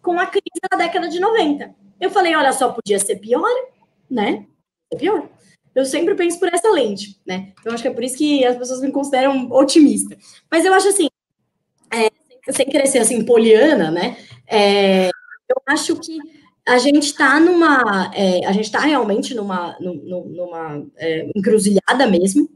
[0.01, 1.75] com a crise da década de 90.
[2.01, 3.51] Eu falei, olha só, podia ser pior,
[4.11, 4.47] né?
[4.91, 5.29] É pior.
[5.75, 7.53] Eu sempre penso por essa lente, né?
[7.61, 10.17] Então acho que é por isso que as pessoas me consideram otimista.
[10.51, 11.09] Mas eu acho assim,
[11.93, 12.11] é,
[12.53, 14.17] sem ser assim, poliana, né?
[14.47, 16.19] É, eu acho que
[16.67, 18.11] a gente está numa.
[18.15, 22.49] É, a gente está realmente numa, numa é, encruzilhada mesmo,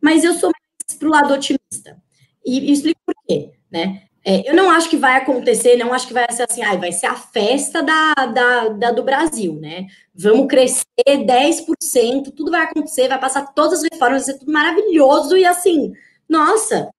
[0.00, 2.02] mas eu sou mais pro lado otimista.
[2.44, 4.02] E, e explico por quê, né?
[4.24, 6.90] É, eu não acho que vai acontecer, não acho que vai ser assim, ah, vai
[6.90, 9.86] ser a festa da, da, da, do Brasil, né?
[10.12, 15.36] Vamos crescer 10%, tudo vai acontecer, vai passar todas as reformas, vai ser tudo maravilhoso
[15.36, 15.92] e assim,
[16.28, 16.90] nossa,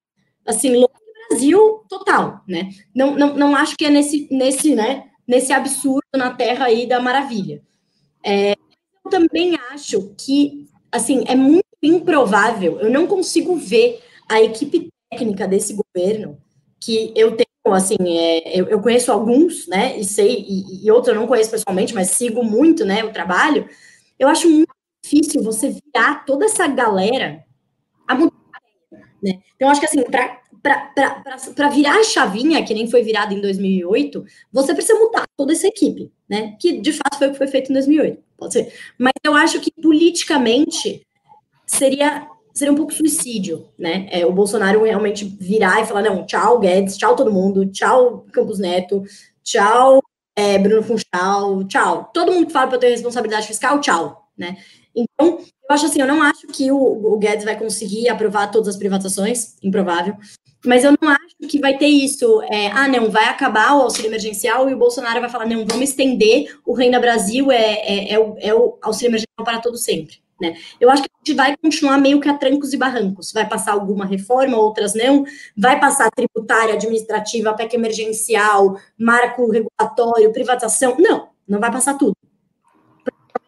[0.46, 0.98] assim, louco
[1.30, 2.70] Brasil total, né?
[2.96, 7.00] Não, não, não acho que é nesse, nesse, né, nesse absurdo na terra aí da
[7.02, 7.62] maravilha.
[8.24, 14.90] É, eu também acho que, assim, é muito improvável, eu não consigo ver a equipe
[15.10, 16.38] técnica desse governo
[16.80, 21.14] que eu tenho, assim, é, eu, eu, conheço alguns, né, e sei, e, e outros
[21.14, 23.68] eu não conheço pessoalmente, mas sigo muito, né, o trabalho,
[24.20, 27.44] eu acho muito difícil você virar toda essa galera
[28.08, 28.34] a mudar,
[29.24, 29.40] né?
[29.56, 34.74] Então, acho que, assim, para virar a chavinha, que nem foi virada em 2008, você
[34.74, 36.56] precisa mudar toda essa equipe, né?
[36.60, 38.74] Que, de fato, foi o que foi feito em 2008, pode ser.
[38.98, 41.02] Mas eu acho que, politicamente,
[41.68, 42.28] seria
[42.58, 44.08] seria um pouco suicídio, né?
[44.10, 48.58] É, o Bolsonaro realmente virar e falar, não, tchau, Guedes, tchau todo mundo, tchau, Campos
[48.58, 49.04] Neto,
[49.44, 50.02] tchau,
[50.36, 52.10] é, Bruno Funchal, tchau.
[52.12, 54.58] Todo mundo que fala para ter responsabilidade fiscal, tchau, né?
[54.96, 58.70] Então, eu acho assim, eu não acho que o, o Guedes vai conseguir aprovar todas
[58.70, 60.16] as privatizações, improvável,
[60.66, 64.10] mas eu não acho que vai ter isso, é, ah, não, vai acabar o auxílio
[64.10, 68.20] emergencial e o Bolsonaro vai falar, não, vamos estender o Renda Brasil, é, é, é,
[68.20, 70.18] o, é o auxílio emergencial para todo sempre.
[70.42, 70.56] Né?
[70.80, 73.32] Eu acho que a gente vai continuar meio que a trancos e barrancos.
[73.32, 75.26] Vai passar alguma reforma, outras não.
[75.56, 80.96] Vai passar tributária, administrativa, PEC emergencial, marco regulatório, privatização.
[81.00, 82.16] Não, não vai passar tudo.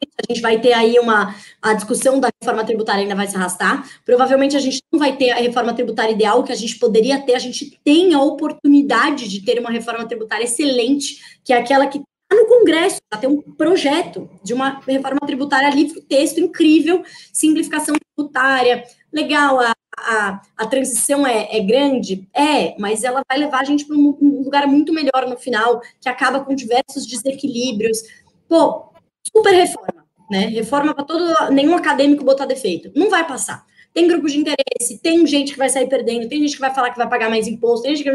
[0.02, 1.36] A gente vai ter aí uma.
[1.62, 3.88] A discussão da reforma tributária ainda vai se arrastar.
[4.06, 7.36] Provavelmente a gente não vai ter a reforma tributária ideal que a gente poderia ter.
[7.36, 12.02] A gente tem a oportunidade de ter uma reforma tributária excelente, que é aquela que
[12.36, 18.84] no Congresso, já tem um projeto de uma reforma tributária livre, texto incrível, simplificação tributária,
[19.12, 22.28] legal, a, a, a transição é, é, grande?
[22.34, 25.82] É, mas ela vai levar a gente para um, um, lugar muito melhor no final,
[26.00, 28.00] que acaba com diversos desequilíbrios.
[28.48, 28.92] Pô,
[29.34, 30.46] super reforma, né?
[30.48, 32.92] Reforma para todo, nenhum acadêmico botar defeito.
[32.96, 33.65] Não vai passar.
[33.93, 36.91] Tem grupo de interesse, tem gente que vai sair perdendo, tem gente que vai falar
[36.91, 38.12] que vai pagar mais imposto, tem gente que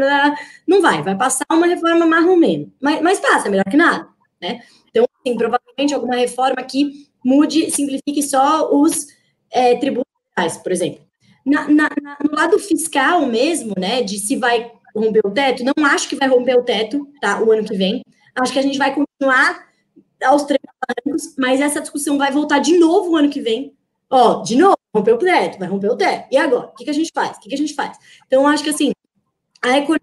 [0.65, 2.69] não vai, vai passar uma reforma mais ou menos.
[2.79, 4.07] Mas, mas passa, melhor que nada,
[4.41, 4.61] né?
[4.89, 9.07] Então, assim, provavelmente alguma reforma que mude, simplifique só os
[9.51, 10.05] é, tributos,
[10.63, 11.01] por exemplo.
[11.45, 15.85] Na, na, na, no lado fiscal mesmo, né, de se vai romper o teto, não
[15.85, 18.01] acho que vai romper o teto, tá, o ano que vem.
[18.35, 19.65] Acho que a gente vai continuar
[20.23, 20.61] aos três
[21.05, 23.73] anos, mas essa discussão vai voltar de novo o ano que vem.
[24.09, 26.27] Ó, de novo, rompeu o teto, vai romper o teto.
[26.31, 26.67] E agora?
[26.67, 27.37] O que, que a gente faz?
[27.37, 27.97] O que, que a gente faz?
[28.25, 28.91] Então, acho que assim,
[29.61, 30.01] a economia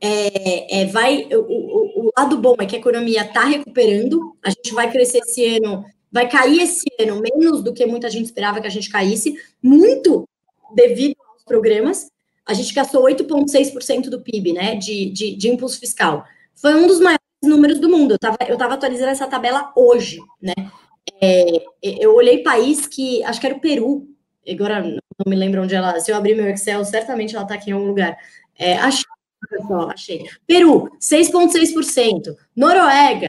[0.00, 1.28] é, é, vai.
[1.30, 5.18] O, o, o, lado bom é que a economia está recuperando, a gente vai crescer
[5.18, 8.90] esse ano, vai cair esse ano menos do que muita gente esperava que a gente
[8.90, 10.28] caísse, muito
[10.74, 12.10] devido aos programas.
[12.44, 16.24] A gente gastou 8,6% do PIB, né, de, de, de impulso fiscal.
[16.56, 18.12] Foi um dos maiores números do mundo.
[18.12, 20.54] Eu estava eu tava atualizando essa tabela hoje, né?
[21.20, 24.08] É, eu olhei país que, acho que era o Peru,
[24.48, 27.70] agora não me lembro onde ela, se eu abrir meu Excel, certamente ela está aqui
[27.70, 28.16] em algum lugar.
[28.58, 29.04] É, achei,
[29.48, 30.24] pessoal, achei.
[30.46, 32.34] Peru, 6,6%.
[32.56, 33.28] Noruega,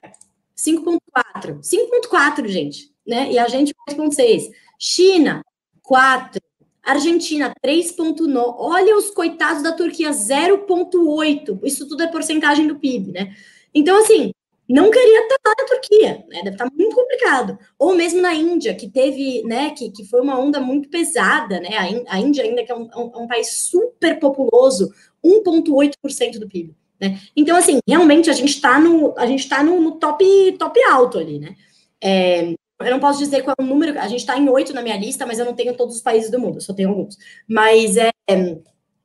[0.55, 1.61] 5,4%.
[1.61, 3.31] 5,4%, gente, né?
[3.31, 4.49] E a gente, 6,6%.
[4.77, 5.43] China,
[5.89, 6.39] 4%.
[6.83, 8.55] Argentina, 3,9%.
[8.57, 11.59] Olha os coitados da Turquia, 0,8%.
[11.63, 13.35] Isso tudo é porcentagem do PIB, né?
[13.73, 14.31] Então, assim,
[14.69, 16.41] não queria estar lá na Turquia, né?
[16.43, 17.57] Deve estar muito complicado.
[17.77, 22.03] Ou mesmo na Índia, que teve, né, que, que foi uma onda muito pesada, né?
[22.07, 24.93] A, Índia ainda que é um, um, um país super populoso,
[25.25, 26.75] 1,8% do PIB.
[27.01, 27.19] Né?
[27.35, 30.23] Então, assim, realmente a gente está no, a gente tá no, no, top,
[30.59, 31.55] top alto ali, né?
[32.01, 34.81] É, eu não posso dizer qual é o número, a gente está em oito na
[34.81, 37.17] minha lista, mas eu não tenho todos os países do mundo, só tenho alguns.
[37.47, 38.11] Mas, é,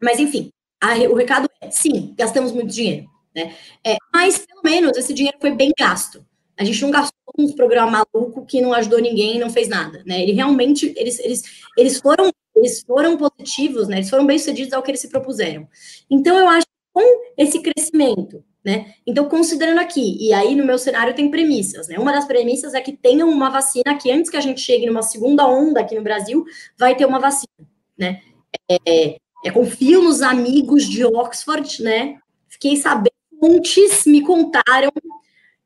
[0.02, 0.50] mas enfim,
[0.80, 3.54] a, o recado é, sim, gastamos muito dinheiro, né?
[3.84, 6.24] É, mas, pelo menos, esse dinheiro foi bem gasto.
[6.56, 10.22] A gente não gastou um programa maluco que não ajudou ninguém não fez nada, né?
[10.22, 11.42] Ele realmente, eles, eles,
[11.76, 13.96] eles foram eles foram positivos, né?
[13.96, 15.68] Eles foram bem-sucedidos ao que eles se propuseram.
[16.08, 18.94] Então, eu acho que com esse crescimento, né?
[19.04, 21.98] Então, considerando aqui, e aí no meu cenário tem premissas, né?
[21.98, 25.02] Uma das premissas é que tenha uma vacina que antes que a gente chegue numa
[25.02, 26.44] segunda onda aqui no Brasil,
[26.78, 27.68] vai ter uma vacina,
[27.98, 28.22] né?
[28.70, 32.18] É, é, confio nos amigos de Oxford, né?
[32.48, 33.13] Fiquei sabendo,
[33.48, 34.90] muitos me contaram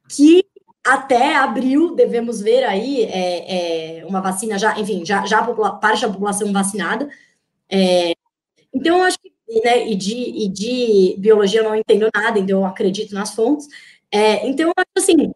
[0.09, 0.45] que
[0.85, 5.43] até abril devemos ver aí é, é, uma vacina já, enfim, já, já
[5.81, 7.09] parte da população vacinada.
[7.69, 8.15] É,
[8.73, 9.31] então, eu acho que,
[9.63, 13.69] né, e de, e de biologia eu não entendo nada, então eu acredito nas fontes.
[14.11, 15.33] É, então, eu acho assim,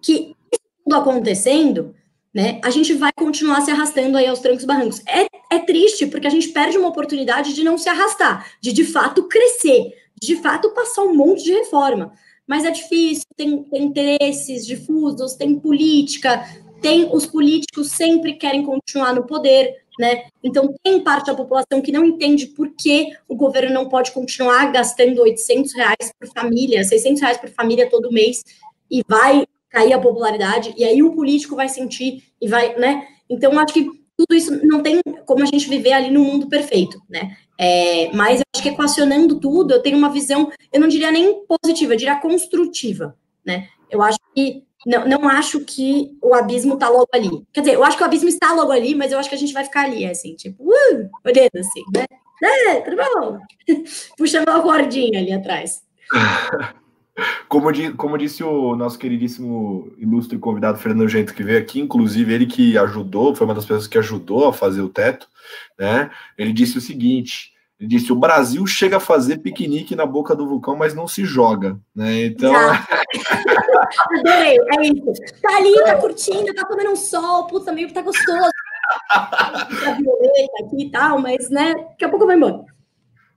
[0.00, 0.34] que
[0.82, 1.94] tudo acontecendo,
[2.32, 5.02] né, a gente vai continuar se arrastando aí aos trancos barrancos.
[5.06, 8.84] É, é triste, porque a gente perde uma oportunidade de não se arrastar, de de
[8.84, 12.12] fato crescer, de fato passar um monte de reforma
[12.50, 16.44] mas é difícil, tem, tem interesses difusos, tem política,
[16.82, 20.24] tem os políticos sempre querem continuar no poder, né?
[20.42, 24.72] Então tem parte da população que não entende por que o governo não pode continuar
[24.72, 28.42] gastando 800 reais por família, 600 reais por família todo mês
[28.90, 33.06] e vai cair a popularidade e aí o político vai sentir e vai, né?
[33.30, 37.00] Então acho que tudo isso não tem como a gente viver ali no mundo perfeito,
[37.08, 37.36] né?
[37.62, 41.92] É, mas acho que equacionando tudo, eu tenho uma visão, eu não diria nem positiva,
[41.92, 43.68] eu diria construtiva, né?
[43.90, 47.28] Eu acho que não, não acho que o abismo está logo ali.
[47.52, 49.38] Quer dizer, eu acho que o abismo está logo ali, mas eu acho que a
[49.38, 52.06] gente vai ficar ali, assim, tipo, uh, olhando assim, né?
[52.42, 53.38] É, tudo bom?
[54.16, 55.82] Puxando uma cordinha ali atrás.
[57.46, 57.68] Como,
[57.98, 62.78] como, disse o nosso queridíssimo ilustre convidado Fernando Gento, que veio aqui, inclusive ele que
[62.78, 65.28] ajudou, foi uma das pessoas que ajudou a fazer o teto,
[65.78, 66.10] né?
[66.36, 70.46] Ele disse o seguinte: ele disse: o Brasil chega a fazer piquenique na boca do
[70.46, 72.26] vulcão, mas não se joga, né?
[72.26, 72.52] Então.
[74.18, 75.12] Adorei, é isso.
[75.40, 78.50] Tá ali, tá curtindo, tá tomando um sol, puta, meio que tá gostoso.
[79.08, 82.64] tá violeta aqui e tal, mas, né, daqui a pouco vai embora.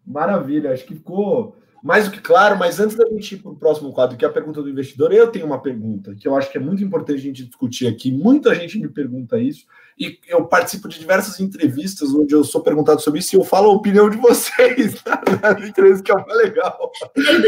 [0.06, 3.56] Maravilha, acho que ficou mais do que claro, mas antes da gente ir para o
[3.56, 6.52] próximo quadro, que é a pergunta do investidor, eu tenho uma pergunta que eu acho
[6.52, 8.12] que é muito importante a gente discutir aqui.
[8.12, 9.66] Muita gente me pergunta isso,
[10.00, 13.70] e eu participo de diversas entrevistas onde eu sou perguntado sobre isso e eu falo
[13.70, 14.96] a opinião de vocês
[15.42, 16.92] na entrevista, que é uma legal.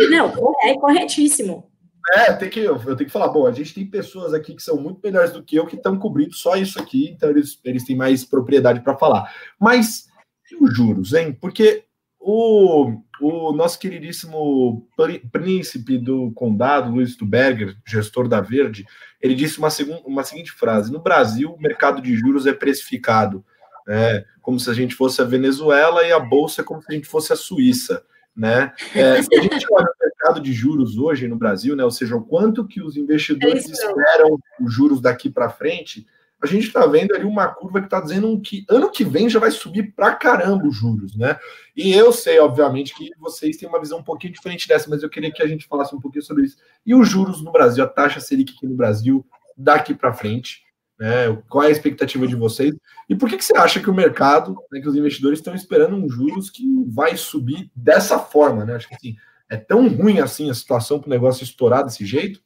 [0.09, 1.69] Não, é corretíssimo.
[2.13, 4.77] É, tem que, eu tenho que falar, bom, a gente tem pessoas aqui que são
[4.77, 7.95] muito melhores do que eu, que estão cobrindo só isso aqui, então eles, eles têm
[7.95, 9.33] mais propriedade para falar.
[9.59, 10.05] Mas
[10.51, 11.35] e os juros, hein?
[11.39, 11.84] Porque
[12.27, 14.87] o, o nosso queridíssimo
[15.31, 18.83] príncipe do condado, Luiz Stuberger, gestor da Verde,
[19.21, 23.45] ele disse uma, segun, uma seguinte frase: No Brasil, o mercado de juros é precificado
[23.87, 27.07] é, como se a gente fosse a Venezuela e a bolsa como se a gente
[27.07, 28.03] fosse a Suíça.
[28.35, 28.73] Né?
[28.93, 32.17] É, se a gente olha o mercado de juros hoje no Brasil, né, ou seja,
[32.17, 36.05] o quanto que os investidores é esperam os juros daqui para frente,
[36.45, 39.39] a gente está vendo ali uma curva que está dizendo que ano que vem já
[39.39, 41.37] vai subir para caramba os juros, né?
[41.75, 45.09] E eu sei, obviamente, que vocês têm uma visão um pouquinho diferente dessa, mas eu
[45.09, 46.57] queria que a gente falasse um pouquinho sobre isso.
[46.85, 49.25] E os juros no Brasil, a taxa Selic aqui no Brasil,
[49.57, 50.63] daqui para frente,
[50.99, 51.35] né?
[51.49, 52.73] Qual é a expectativa de vocês?
[53.09, 55.95] E por que, que você acha que o mercado, né, que os investidores estão esperando
[55.95, 58.75] um juros que vai subir dessa forma, né?
[58.75, 59.15] Acho que assim,
[59.49, 62.41] é tão ruim assim a situação para o negócio estourar desse jeito?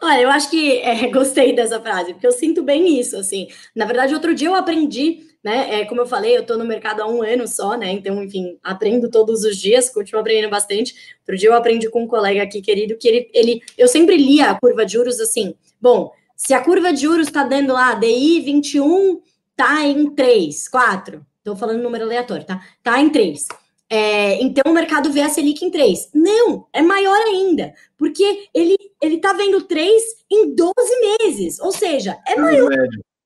[0.00, 3.48] Olha, eu acho que é, gostei dessa frase, porque eu sinto bem isso, assim.
[3.74, 5.80] Na verdade, outro dia eu aprendi, né?
[5.80, 7.92] É, como eu falei, eu estou no mercado há um ano só, né?
[7.92, 10.94] Então, enfim, aprendo todos os dias, continuo aprendendo bastante.
[11.20, 14.50] Outro dia eu aprendi com um colega aqui, querido, que ele, ele eu sempre lia
[14.50, 18.40] a curva de juros assim, bom, se a curva de juros está dando lá, DI
[18.40, 19.20] 21
[19.56, 21.24] tá em 3, 4.
[21.38, 22.60] Estou falando número aleatório, tá?
[22.82, 23.46] Tá em 3.
[23.88, 26.10] É, então o mercado vê a Selic em 3.
[26.12, 30.72] Não, é maior ainda, porque ele ele tá vendo 3 em 12
[31.20, 32.72] meses, ou seja, é maior.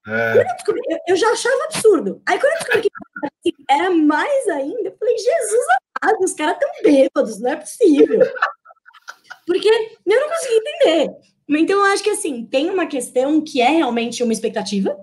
[0.06, 0.38] É.
[0.38, 2.20] Eu, descobri, eu, eu, já achava absurdo.
[2.26, 2.90] Aí quando eu descobri
[3.42, 5.66] que era mais ainda, eu falei, Jesus
[6.02, 8.20] amado, os caras tão bêbados, não é possível.
[9.46, 11.10] Porque eu não consegui entender.
[11.48, 14.96] Então eu acho que assim, tem uma questão que é realmente uma expectativa.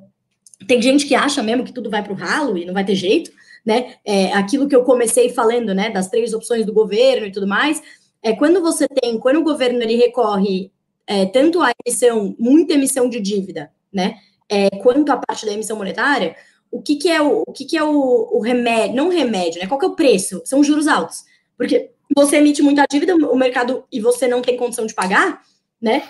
[0.67, 2.95] Tem gente que acha mesmo que tudo vai para o ralo e não vai ter
[2.95, 3.31] jeito
[3.67, 3.95] né?
[4.05, 5.89] É, aquilo que eu comecei falando, né?
[5.89, 7.83] Das três opções do governo e tudo mais.
[8.23, 10.71] É quando você tem, quando o governo ele recorre
[11.05, 14.15] é, tanto à emissão, muita emissão de dívida, né?
[14.47, 16.33] É, quanto à parte da emissão monetária,
[16.71, 19.67] o que, que é o, o que, que é o, o remédio, não remédio, né?
[19.67, 20.41] Qual que é o preço?
[20.45, 21.25] São juros altos.
[21.57, 25.41] Porque você emite muita dívida, o mercado, e você não tem condição de pagar,
[25.81, 26.07] né?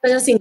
[0.00, 0.38] Mas assim,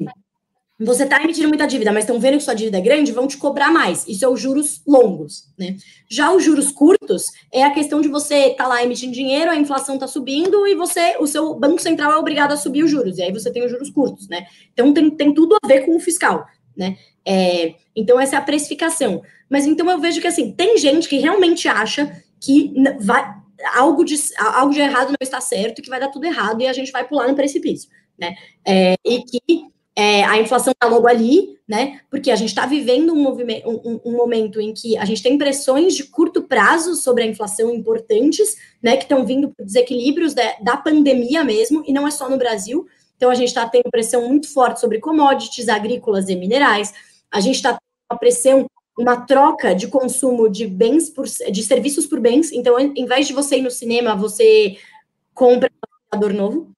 [0.80, 3.38] você está emitindo muita dívida, mas estão vendo que sua dívida é grande, vão te
[3.38, 4.08] cobrar mais.
[4.08, 5.78] Isso é os juros longos, né?
[6.10, 9.56] Já os juros curtos é a questão de você estar tá lá emitindo dinheiro, a
[9.56, 13.18] inflação está subindo e você, o seu banco central é obrigado a subir os juros.
[13.18, 14.48] E aí você tem os juros curtos, né?
[14.74, 16.46] Então tem, tem tudo a ver com o fiscal,
[16.76, 16.98] né?
[17.26, 19.22] É, então essa é a precificação.
[19.50, 23.44] Mas então eu vejo que assim tem gente que realmente acha que vai
[23.76, 26.74] algo de algo de errado não está certo, que vai dar tudo errado e a
[26.74, 28.34] gente vai pular no precipício, né?
[28.68, 32.02] É, e que é, a inflação está logo ali, né?
[32.10, 35.96] Porque a gente está vivendo um, um, um, momento em que a gente tem pressões
[35.96, 38.98] de curto prazo sobre a inflação importantes, né?
[38.98, 42.88] Que estão vindo por desequilíbrios da, da pandemia mesmo, e não é só no Brasil.
[43.16, 46.92] Então, a gente está tendo pressão muito forte sobre commodities agrícolas e minerais.
[47.32, 47.78] A gente está
[48.12, 48.66] uma pressão,
[48.98, 52.52] uma troca de consumo de bens por, de serviços por bens.
[52.52, 54.78] Então, em vez de você ir no cinema, você
[55.34, 56.72] compra um computador novo,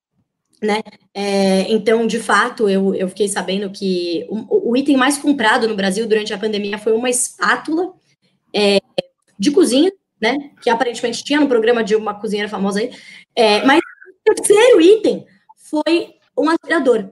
[0.65, 0.81] né?
[1.13, 5.75] É, então, de fato, eu, eu fiquei sabendo que o, o, item mais comprado no
[5.75, 7.93] Brasil durante a pandemia foi uma espátula
[8.53, 8.79] é,
[9.39, 10.51] de cozinha, né?
[10.61, 12.91] Que aparentemente tinha no programa de uma cozinheira famosa aí.
[13.35, 13.79] É, mas
[14.27, 17.09] o terceiro item foi um aspirador.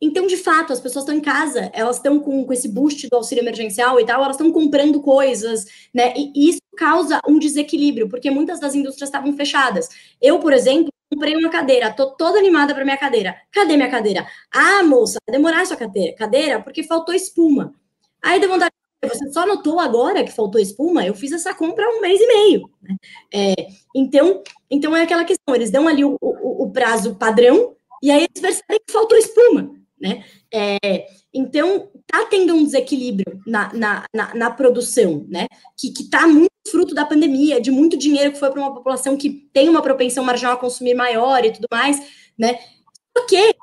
[0.00, 3.16] Então, de fato, as pessoas estão em casa, elas estão com, com esse boost do
[3.16, 6.14] auxílio emergencial e tal, elas estão comprando coisas, né?
[6.16, 9.88] E isso causa um desequilíbrio, porque muitas das indústrias estavam fechadas.
[10.22, 13.36] Eu, por exemplo, comprei uma cadeira, tô toda animada para minha cadeira.
[13.50, 14.26] Cadê minha cadeira?
[14.52, 17.74] Ah, moça, vai demorar sua cadeira, cadeira porque faltou espuma.
[18.22, 18.72] Aí deu vontade,
[19.04, 21.06] você só notou agora que faltou espuma?
[21.06, 22.70] Eu fiz essa compra há um mês e meio.
[22.82, 22.96] Né?
[23.32, 23.54] É,
[23.94, 28.24] então, então é aquela questão, eles dão ali o, o, o prazo padrão e aí
[28.24, 30.24] eles percebem que faltou espuma, né?
[30.52, 35.46] É, então, tá tendo um desequilíbrio na, na, na, na produção, né?
[35.76, 39.16] Que, que tá muito fruto da pandemia, de muito dinheiro que foi para uma população
[39.16, 42.00] que tem uma propensão marginal a consumir maior e tudo mais,
[42.38, 42.58] né?
[43.14, 43.54] Porque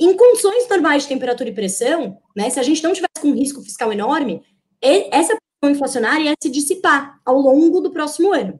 [0.00, 2.50] em condições normais de temperatura e pressão, né?
[2.50, 4.42] Se a gente não tivesse com um risco fiscal enorme,
[4.80, 8.58] essa pressão inflacionária ia se dissipar ao longo do próximo ano.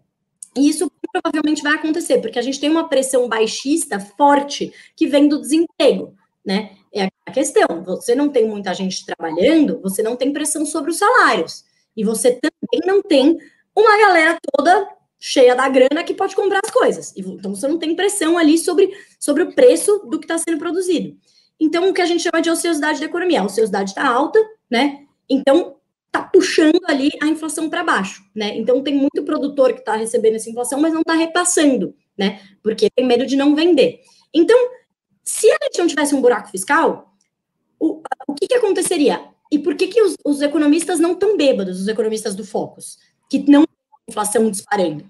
[0.57, 5.27] E isso provavelmente vai acontecer, porque a gente tem uma pressão baixista forte que vem
[5.27, 6.77] do desemprego, né?
[6.95, 7.83] É a questão.
[7.85, 11.65] Você não tem muita gente trabalhando, você não tem pressão sobre os salários.
[11.97, 13.39] E você também não tem
[13.77, 17.15] uma galera toda cheia da grana que pode comprar as coisas.
[17.17, 21.17] Então você não tem pressão ali sobre, sobre o preço do que está sendo produzido.
[21.63, 23.41] Então, o que a gente chama de ociosidade da economia.
[23.41, 24.37] A ociosidade está alta,
[24.69, 25.07] né?
[25.31, 28.57] Então, está puxando ali a inflação para baixo, né?
[28.57, 32.41] Então, tem muito produtor que está recebendo essa inflação, mas não está repassando, né?
[32.65, 34.01] Porque tem medo de não vender.
[34.35, 34.59] Então,
[35.23, 37.15] se a gente não tivesse um buraco fiscal,
[37.79, 39.25] o, o que, que aconteceria?
[39.49, 42.99] E por que, que os, os economistas não estão bêbados, os economistas do Focus?
[43.39, 43.77] Que não tem
[44.11, 45.05] inflação disparando.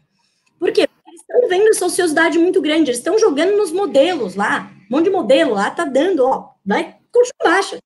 [0.58, 0.86] Por quê?
[0.86, 4.96] Porque eles estão vendo essa ociosidade muito grande, eles estão jogando nos modelos lá, um
[4.96, 7.78] monte de modelo lá, tá dando, ó, vai continuar baixa.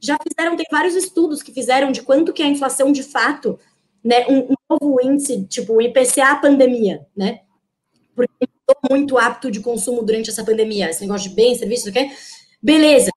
[0.00, 3.58] Já fizeram, tem vários estudos que fizeram de quanto que é a inflação de fato,
[4.04, 7.40] né, um, um novo índice, tipo IPCA pandemia, né,
[8.14, 11.92] porque estou muito apto de consumo durante essa pandemia, esse negócio de bens, serviços, o
[11.92, 12.10] quê?
[12.60, 13.10] Beleza,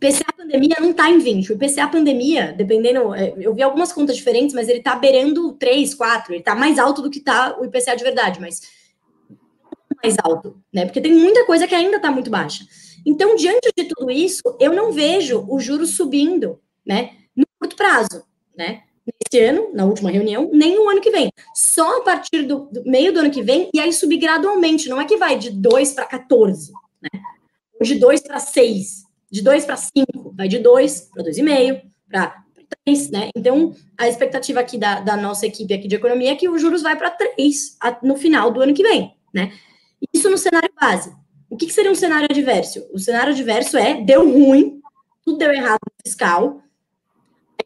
[0.00, 1.52] IPCA pandemia não está em 20.
[1.52, 5.92] O IPCA pandemia, dependendo, é, eu vi algumas contas diferentes, mas ele está beirando 3,
[5.92, 6.32] 4.
[6.32, 8.62] Ele está mais alto do que está o IPCA de verdade, mas
[10.00, 10.84] mais alto, né?
[10.84, 12.64] Porque tem muita coisa que ainda está muito baixa.
[13.04, 17.10] Então, diante de tudo isso, eu não vejo o juros subindo, né?
[17.34, 18.22] No curto prazo,
[18.56, 18.82] né?
[19.04, 21.32] Nesse ano, na última reunião, nem no ano que vem.
[21.52, 24.88] Só a partir do, do meio do ano que vem, e aí subir gradualmente.
[24.88, 26.70] Não é que vai de 2 para 14,
[27.02, 27.20] né?
[27.80, 32.44] Ou de 2 para 6 de 2 para 5, vai de 2 para 2,5, para
[32.84, 33.30] 3, né?
[33.36, 36.82] Então, a expectativa aqui da, da, nossa equipe aqui de economia é que os juros
[36.82, 39.52] vai para 3 no final do ano que vem, né?
[40.12, 41.12] Isso no cenário base.
[41.50, 42.86] O que, que, seria um cenário adverso?
[42.92, 44.80] O cenário adverso é, deu ruim,
[45.24, 46.62] tudo deu errado no fiscal,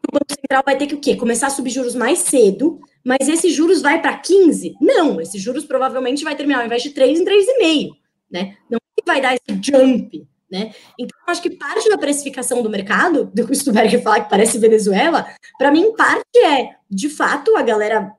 [0.08, 1.16] o Banco Central vai ter que o quê?
[1.16, 4.76] Começar a subir juros mais cedo, mas esses juros vai para 15?
[4.80, 7.90] Não, esses juros provavelmente vai terminar ao invés de 3 em 3,5,
[8.30, 8.56] né?
[8.68, 10.74] Não vai dar esse jump, né?
[10.98, 14.58] Então, acho que parte da precificação do mercado, do que o Stuberger fala que parece
[14.58, 15.26] Venezuela,
[15.58, 18.12] para mim, parte é, de fato, a galera,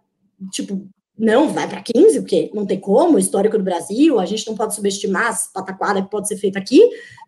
[0.51, 4.55] tipo, não, vai para 15, porque não tem como, histórico do Brasil, a gente não
[4.55, 6.81] pode subestimar as pataquada que pode ser feita aqui,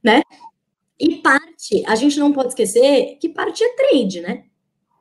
[0.03, 0.23] né?
[0.99, 4.45] E parte, a gente não pode esquecer que parte é trade, né?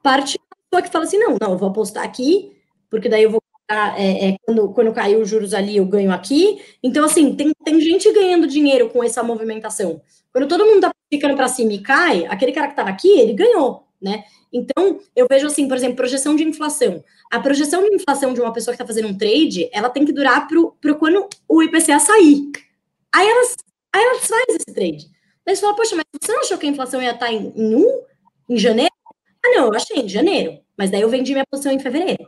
[0.03, 2.53] Parte é a pessoa que fala assim, não, não, eu vou apostar aqui,
[2.91, 6.61] porque daí eu vou é, é, quando, quando caiu os juros ali, eu ganho aqui.
[6.83, 10.01] Então, assim, tem, tem gente ganhando dinheiro com essa movimentação.
[10.33, 13.33] Quando todo mundo tá ficando para cima e cai, aquele cara que estava aqui, ele
[13.33, 14.25] ganhou, né?
[14.53, 17.03] Então, eu vejo assim, por exemplo, projeção de inflação.
[17.31, 20.13] A projeção de inflação de uma pessoa que está fazendo um trade, ela tem que
[20.13, 20.47] durar
[20.81, 22.51] para quando o IPCA sair.
[23.13, 23.43] Aí ela,
[23.93, 25.11] aí ela faz esse trade.
[25.45, 27.75] Daí você fala, poxa, mas você não achou que a inflação ia estar em, em
[27.75, 28.03] um,
[28.49, 28.93] em janeiro?
[29.45, 30.59] Ah, não, eu achei em janeiro.
[30.77, 32.27] Mas daí eu vendi minha posição em fevereiro.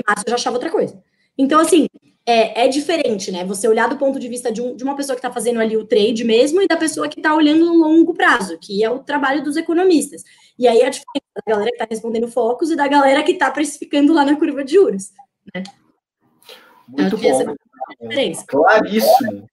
[0.00, 1.00] E março eu já achava outra coisa.
[1.36, 1.86] Então, assim,
[2.24, 3.44] é, é diferente, né?
[3.44, 5.76] Você olhar do ponto de vista de, um, de uma pessoa que está fazendo ali
[5.76, 9.00] o trade mesmo e da pessoa que está olhando no longo prazo, que é o
[9.00, 10.22] trabalho dos economistas.
[10.58, 13.50] E aí a diferença da galera que está respondendo focos e da galera que está
[13.50, 15.10] precificando lá na curva de juros.
[15.54, 15.62] Né?
[16.86, 17.54] Muito bom.
[18.46, 19.48] Claríssimo.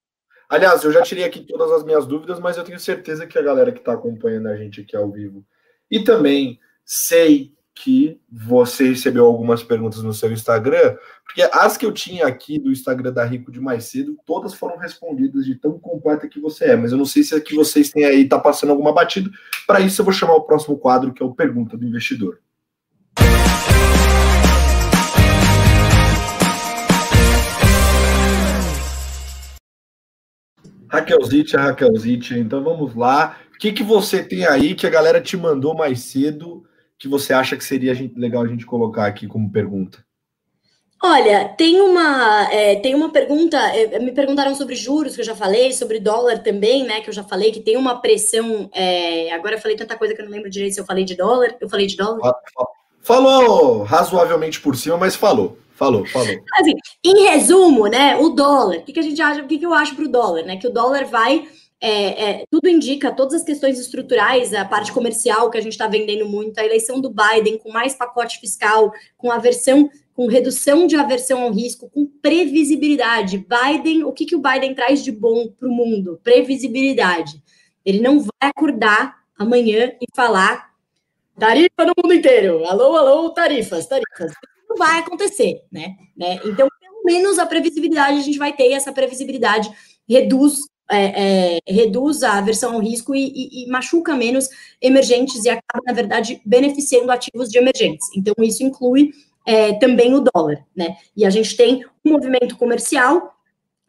[0.48, 3.42] Aliás, eu já tirei aqui todas as minhas dúvidas, mas eu tenho certeza que a
[3.42, 5.46] galera que está acompanhando a gente aqui ao vivo
[5.90, 11.94] e também sei que você recebeu algumas perguntas no seu Instagram, porque as que eu
[11.94, 16.28] tinha aqui do Instagram da Rico de mais cedo, todas foram respondidas de tão completa
[16.28, 18.72] que você é, mas eu não sei se a que vocês têm aí está passando
[18.72, 19.30] alguma batida.
[19.66, 22.40] Para isso, eu vou chamar o próximo quadro, que é o Pergunta do Investidor.
[30.90, 33.38] Raquelzite, Raquelzite, então vamos lá.
[33.56, 36.66] O que, que você tem aí que a galera te mandou mais cedo
[37.00, 40.06] que você acha que seria legal a gente colocar aqui como pergunta?
[41.02, 45.34] Olha, tem uma, é, tem uma pergunta, é, me perguntaram sobre juros, que eu já
[45.34, 49.56] falei, sobre dólar também, né, que eu já falei, que tem uma pressão, é, agora
[49.56, 51.70] eu falei tanta coisa que eu não lembro direito se eu falei de dólar, eu
[51.70, 52.36] falei de dólar?
[53.02, 56.36] Falou razoavelmente por cima, mas falou, falou, falou.
[56.60, 59.66] Assim, em resumo, né, o dólar, o que, que a gente acha, o que, que
[59.66, 61.47] eu acho para o dólar, né, que o dólar vai
[61.82, 65.88] é, é, tudo indica, todas as questões estruturais, a parte comercial que a gente está
[65.88, 70.98] vendendo muito, a eleição do Biden com mais pacote fiscal, com aversão, com redução de
[70.98, 73.38] aversão ao risco, com previsibilidade.
[73.38, 76.20] Biden, o que, que o Biden traz de bom para o mundo?
[76.22, 77.42] Previsibilidade.
[77.86, 80.74] Ele não vai acordar amanhã e falar
[81.38, 82.66] tarifa no mundo inteiro.
[82.66, 84.34] Alô, alô, tarifas, tarifas.
[84.70, 85.96] Não vai acontecer, né?
[86.16, 86.42] né?
[86.44, 89.72] Então, pelo menos a previsibilidade a gente vai ter, essa previsibilidade
[90.08, 90.60] reduz
[90.92, 94.50] é, é, reduz a aversão ao risco e, e, e, machuca menos
[94.82, 98.08] emergentes e acaba, na verdade, beneficiando ativos de emergentes.
[98.16, 99.12] Então, isso inclui
[99.46, 100.98] é, também o dólar, né?
[101.16, 103.36] E a gente tem um movimento comercial,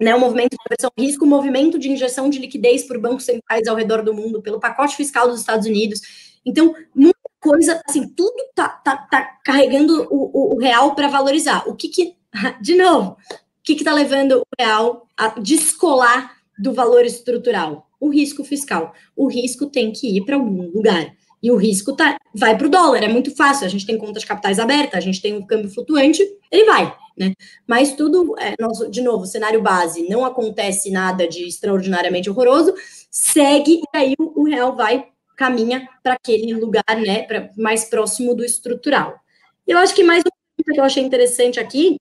[0.01, 3.25] né, um movimento de aversão ao risco, um movimento de injeção de liquidez por bancos
[3.25, 6.01] centrais ao redor do mundo, pelo pacote fiscal dos Estados Unidos.
[6.45, 11.69] Então, muita coisa, assim, tudo tá, tá, tá carregando o, o, real para valorizar.
[11.69, 12.15] O que que,
[12.61, 13.17] de novo, o
[13.63, 17.89] que que tá levando o real a descolar do valor estrutural?
[17.99, 18.93] O risco fiscal.
[19.17, 21.15] O risco tem que ir para algum lugar.
[21.43, 23.67] E o risco tá, vai para o dólar, é muito fácil.
[23.67, 27.33] A gente tem contas capitais abertas, a gente tem um câmbio flutuante, ele vai, né?
[27.67, 32.75] Mas tudo, é, nosso, de novo, cenário base, não acontece nada de extraordinariamente horroroso,
[33.11, 38.35] segue e aí o, o real vai, caminha para aquele lugar, né, pra, mais próximo
[38.35, 39.19] do estrutural.
[39.67, 41.97] Eu acho que mais uma coisa que eu achei interessante aqui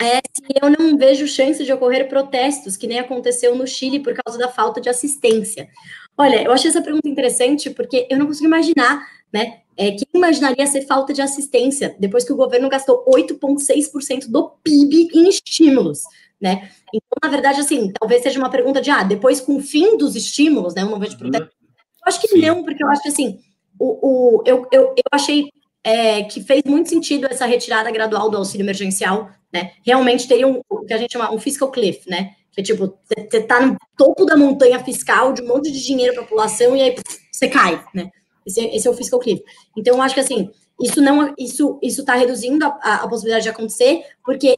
[0.00, 4.14] é se eu não vejo chance de ocorrer protestos, que nem aconteceu no Chile por
[4.14, 5.68] causa da falta de assistência.
[6.16, 9.60] Olha, eu achei essa pergunta interessante porque eu não consigo imaginar, né?
[9.76, 15.08] É, quem imaginaria ser falta de assistência depois que o governo gastou 8,6% do PIB
[15.14, 16.02] em estímulos,
[16.40, 16.70] né?
[16.92, 20.16] Então, na verdade, assim, talvez seja uma pergunta de, ah, depois com o fim dos
[20.16, 20.82] estímulos, né?
[20.82, 21.18] Eu não vejo uhum.
[21.18, 21.46] protesto.
[21.46, 22.40] Eu acho que Sim.
[22.40, 23.38] não, porque eu acho que, assim,
[23.78, 25.48] o, o, eu, eu, eu achei
[25.84, 29.72] é, que fez muito sentido essa retirada gradual do auxílio emergencial, né?
[29.84, 32.32] Realmente teria um, o que a gente chama um fiscal cliff, né?
[32.52, 36.14] Que é tipo, você tá no topo da montanha fiscal de um monte de dinheiro
[36.14, 36.96] para a população e aí
[37.32, 38.10] você cai, né?
[38.46, 39.42] Esse, esse, é o fiscal cliff.
[39.76, 43.44] Então, eu acho que assim, isso não, isso, isso está reduzindo a, a, a possibilidade
[43.44, 44.56] de acontecer, porque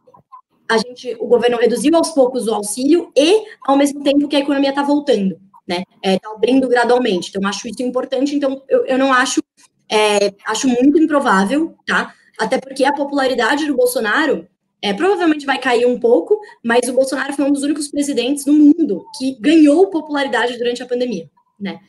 [0.69, 4.41] a gente, o governo reduziu aos poucos o auxílio e, ao mesmo tempo que a
[4.41, 5.83] economia está voltando, né?
[5.97, 7.31] Está é, tá abrindo gradualmente.
[7.31, 8.37] Então, acho isso importante.
[8.37, 9.43] Então, eu, eu não acho
[9.91, 12.15] é, acho muito improvável, tá?
[12.39, 14.47] Até porque a popularidade do Bolsonaro
[14.83, 18.53] é, provavelmente vai cair um pouco, mas o Bolsonaro foi um dos únicos presidentes no
[18.53, 21.81] mundo que ganhou popularidade durante a pandemia, né?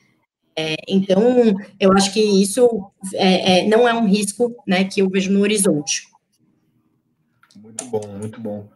[0.56, 1.22] É, então,
[1.80, 5.42] eu acho que isso é, é, não é um risco né, que eu vejo no
[5.42, 6.08] horizonte.
[7.56, 8.70] Muito bom, muito bom.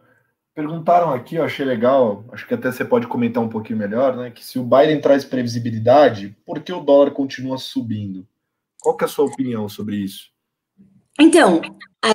[0.54, 4.30] Perguntaram aqui, eu achei legal, acho que até você pode comentar um pouquinho melhor, né?
[4.30, 8.26] Que se o Biden traz previsibilidade, por que o dólar continua subindo?
[8.80, 10.30] Qual que é a sua opinião sobre isso?
[11.20, 11.60] Então,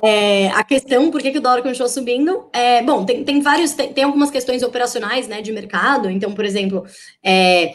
[0.02, 2.48] é, a questão, por que, que o dólar continuou subindo?
[2.52, 6.08] É, bom, tem, tem vários, tem, tem, algumas questões operacionais, né, de mercado.
[6.08, 6.84] Então, por exemplo,
[7.22, 7.72] é,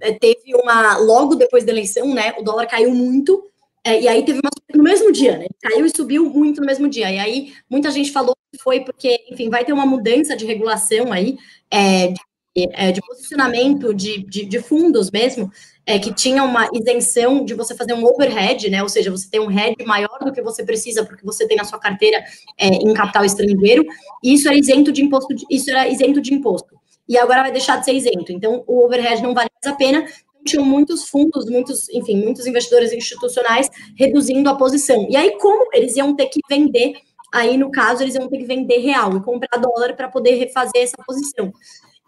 [0.00, 3.44] é teve uma, logo depois da eleição, né, o dólar caiu muito,
[3.84, 6.88] é, e aí teve uma, no mesmo dia, né, caiu e subiu muito no mesmo
[6.88, 7.10] dia.
[7.10, 11.12] E aí, muita gente falou que foi porque, enfim, vai ter uma mudança de regulação
[11.12, 11.36] aí,
[11.70, 12.20] é, de,
[12.54, 15.50] é, de posicionamento de, de, de fundos mesmo,
[15.86, 18.82] é, que tinha uma isenção de você fazer um overhead, né?
[18.82, 21.64] Ou seja, você tem um head maior do que você precisa, porque você tem na
[21.64, 22.22] sua carteira
[22.58, 23.84] é, em capital estrangeiro,
[24.22, 26.76] e isso era isento de imposto, de, isso era isento de imposto.
[27.08, 28.32] e agora vai deixar de ser isento.
[28.32, 29.98] Então, o overhead não vale mais a pena.
[29.98, 35.06] Então, tinham muitos fundos, muitos, enfim, muitos investidores institucionais reduzindo a posição.
[35.10, 36.94] E aí, como eles iam ter que vender,
[37.32, 40.82] aí no caso, eles iam ter que vender real e comprar dólar para poder refazer
[40.82, 41.52] essa posição.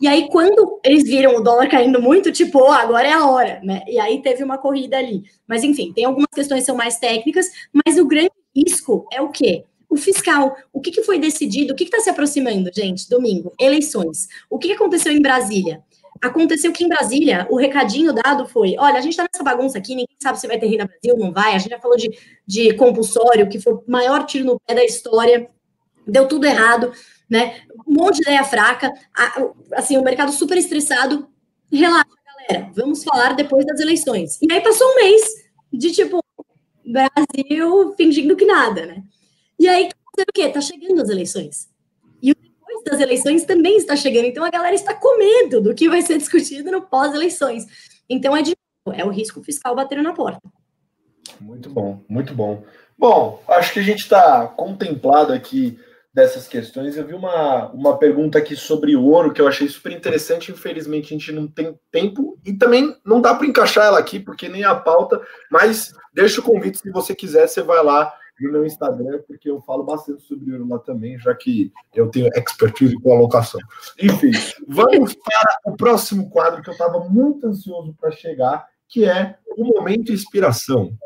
[0.01, 3.61] E aí, quando eles viram o dólar caindo muito, tipo, oh, agora é a hora,
[3.63, 3.83] né?
[3.87, 5.23] E aí teve uma corrida ali.
[5.47, 9.29] Mas, enfim, tem algumas questões que são mais técnicas, mas o grande risco é o
[9.29, 9.65] quê?
[9.89, 10.57] O fiscal.
[10.73, 11.73] O que, que foi decidido?
[11.73, 13.09] O que está se aproximando, gente?
[13.09, 13.53] Domingo.
[13.59, 14.27] Eleições.
[14.51, 15.83] O que, que aconteceu em Brasília?
[16.21, 19.91] Aconteceu que em Brasília, o recadinho dado foi: olha, a gente está nessa bagunça aqui,
[19.91, 21.55] ninguém sabe se vai ter Renda Brasil, não vai.
[21.55, 22.11] A gente já falou de,
[22.47, 25.49] de compulsório, que foi o maior tiro no pé da história,
[26.07, 26.93] deu tudo errado
[27.35, 27.61] né?
[27.87, 28.93] Um monte de ideia fraca,
[29.73, 31.29] assim, o mercado super estressado.
[31.71, 34.39] Relaxa, galera, vamos falar depois das eleições.
[34.41, 35.23] E aí passou um mês
[35.73, 36.21] de tipo,
[36.87, 39.03] Brasil fingindo que nada, né?
[39.59, 40.49] E aí, o quê?
[40.49, 41.69] Tá chegando as eleições.
[42.23, 44.27] E depois das eleições também está chegando.
[44.27, 47.67] Então a galera está com medo do que vai ser discutido no pós-eleições.
[48.09, 48.55] Então é de
[48.93, 50.41] é o risco fiscal batendo na porta.
[51.41, 52.63] Muito bom, muito bom.
[52.97, 55.79] Bom, acho que a gente está contemplado aqui
[56.15, 56.97] dessas questões.
[56.97, 60.53] Eu vi uma, uma pergunta aqui sobre ouro que eu achei super interessante.
[60.53, 64.49] Infelizmente, a gente não tem tempo e também não dá para encaixar ela aqui, porque
[64.49, 65.21] nem a pauta.
[65.51, 69.61] Mas deixa o convite, se você quiser, você vai lá no meu Instagram, porque eu
[69.63, 73.61] falo bastante sobre ouro lá também, já que eu tenho expertise com alocação.
[74.01, 74.31] Enfim,
[74.69, 79.65] vamos para o próximo quadro que eu estava muito ansioso para chegar, que é o
[79.65, 80.97] momento inspiração.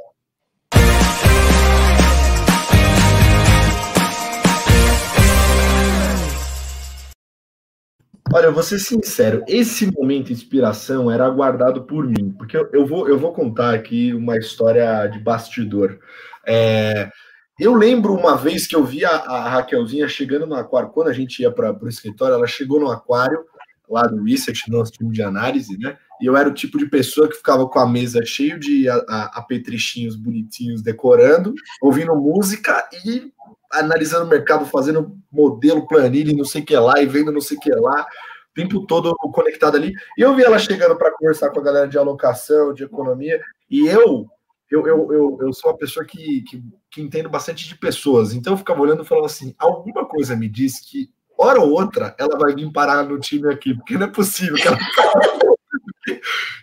[8.31, 12.68] Olha, eu vou ser sincero, esse momento de inspiração era aguardado por mim, porque eu,
[12.74, 15.99] eu vou, eu vou contar aqui uma história de bastidor.
[16.47, 17.11] É,
[17.59, 21.12] eu lembro uma vez que eu vi a, a, Raquelzinha chegando no aquário, quando a
[21.12, 23.45] gente ia para o escritório, ela chegou no aquário,
[23.89, 25.97] lá do Research, nosso time de análise, né?
[26.20, 30.16] E eu era o tipo de pessoa que ficava com a mesa cheio de apetrichinhos
[30.16, 33.32] bonitinhos decorando, ouvindo música e
[33.72, 37.57] analisando o mercado, fazendo modelo, planilha, não sei o que lá, e vendo não sei
[37.57, 39.93] o que lá, o tempo todo conectado ali.
[40.16, 43.86] E eu vi ela chegando para conversar com a galera de alocação, de economia, e
[43.86, 44.26] eu
[44.70, 48.53] eu, eu, eu, eu sou uma pessoa que, que, que entendo bastante de pessoas, então
[48.53, 52.36] eu ficava olhando e falava assim: alguma coisa me diz que, hora ou outra, ela
[52.36, 54.78] vai vir parar no time aqui, porque não é possível que ela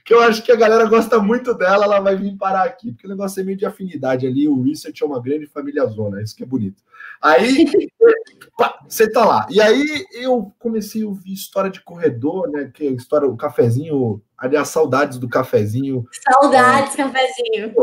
[0.03, 3.07] que eu acho que a galera gosta muito dela, ela vai vir parar aqui, porque
[3.07, 6.35] o negócio é meio de afinidade ali, o Research é uma grande família zona, isso
[6.35, 6.83] que é bonito.
[7.21, 7.65] Aí,
[8.57, 9.47] pá, você tá lá.
[9.49, 14.21] E aí eu comecei a ouvir história de corredor, né, que é história, o cafezinho,
[14.37, 16.05] aliás, saudades do cafezinho.
[16.11, 17.73] Saudades, é, cafezinho.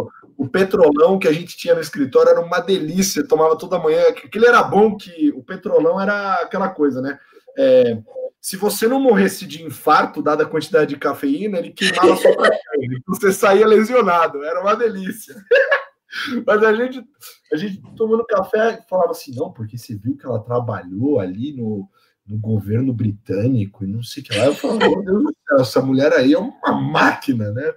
[0.43, 4.47] O petrolão que a gente tinha no escritório era uma delícia, tomava toda manhã, aquele
[4.47, 7.17] era bom que o petrolão era aquela coisa, né,
[7.57, 7.97] é,
[8.41, 13.01] se você não morresse de infarto, dada a quantidade de cafeína, ele queimava sua carne.
[13.07, 15.37] Você saía lesionado, era uma delícia.
[16.45, 17.05] Mas a gente,
[17.53, 21.89] a gente tomando café falava assim, não, porque você viu que ela trabalhou ali no,
[22.27, 24.47] no governo britânico e não sei o que lá.
[24.47, 27.73] Eu falava, meu Deus do céu, essa mulher aí é uma máquina, né?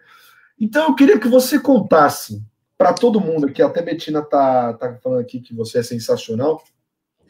[0.59, 2.43] Então eu queria que você contasse
[2.78, 6.63] para todo mundo aqui, até Betina tá, tá falando aqui que você é sensacional.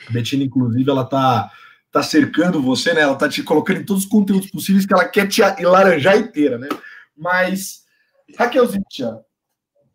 [0.10, 1.52] Betina, inclusive, ela tá
[1.96, 3.02] tá cercando você, né?
[3.02, 6.58] Ela tá te colocando em todos os conteúdos possíveis que ela quer te laranjar inteira,
[6.58, 6.68] né?
[7.16, 7.86] Mas,
[8.38, 9.22] Raquelzinha,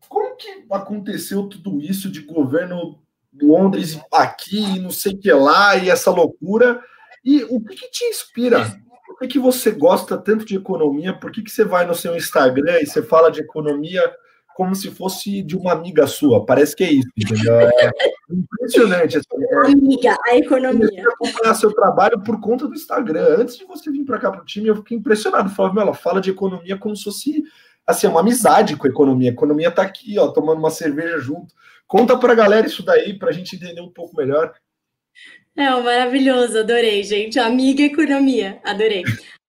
[0.08, 3.02] como que aconteceu tudo isso de governo
[3.38, 6.82] Londres aqui, não sei que lá, e essa loucura?
[7.22, 8.64] E o que, que te inspira?
[9.06, 11.12] Por que, que você gosta tanto de economia?
[11.12, 14.02] Por que, que você vai no seu Instagram e você fala de economia
[14.60, 16.44] como se fosse de uma amiga sua.
[16.44, 17.60] Parece que é isso, entendeu?
[17.60, 17.90] É
[18.30, 19.16] impressionante.
[19.16, 21.02] Assim, é, amiga, a economia.
[21.02, 23.38] Eu acompanhar seu trabalho por conta do Instagram.
[23.38, 25.48] Antes de você vir para cá para o time, eu fiquei impressionado.
[25.48, 27.42] Falei, ela fala de economia como se fosse
[27.86, 29.30] assim, uma amizade com a economia.
[29.30, 31.54] A economia está aqui, ó, tomando uma cerveja junto.
[31.86, 34.52] Conta para a galera isso daí, para a gente entender um pouco melhor.
[35.56, 37.38] É, maravilhoso, adorei, gente.
[37.38, 39.04] Amiga economia, adorei.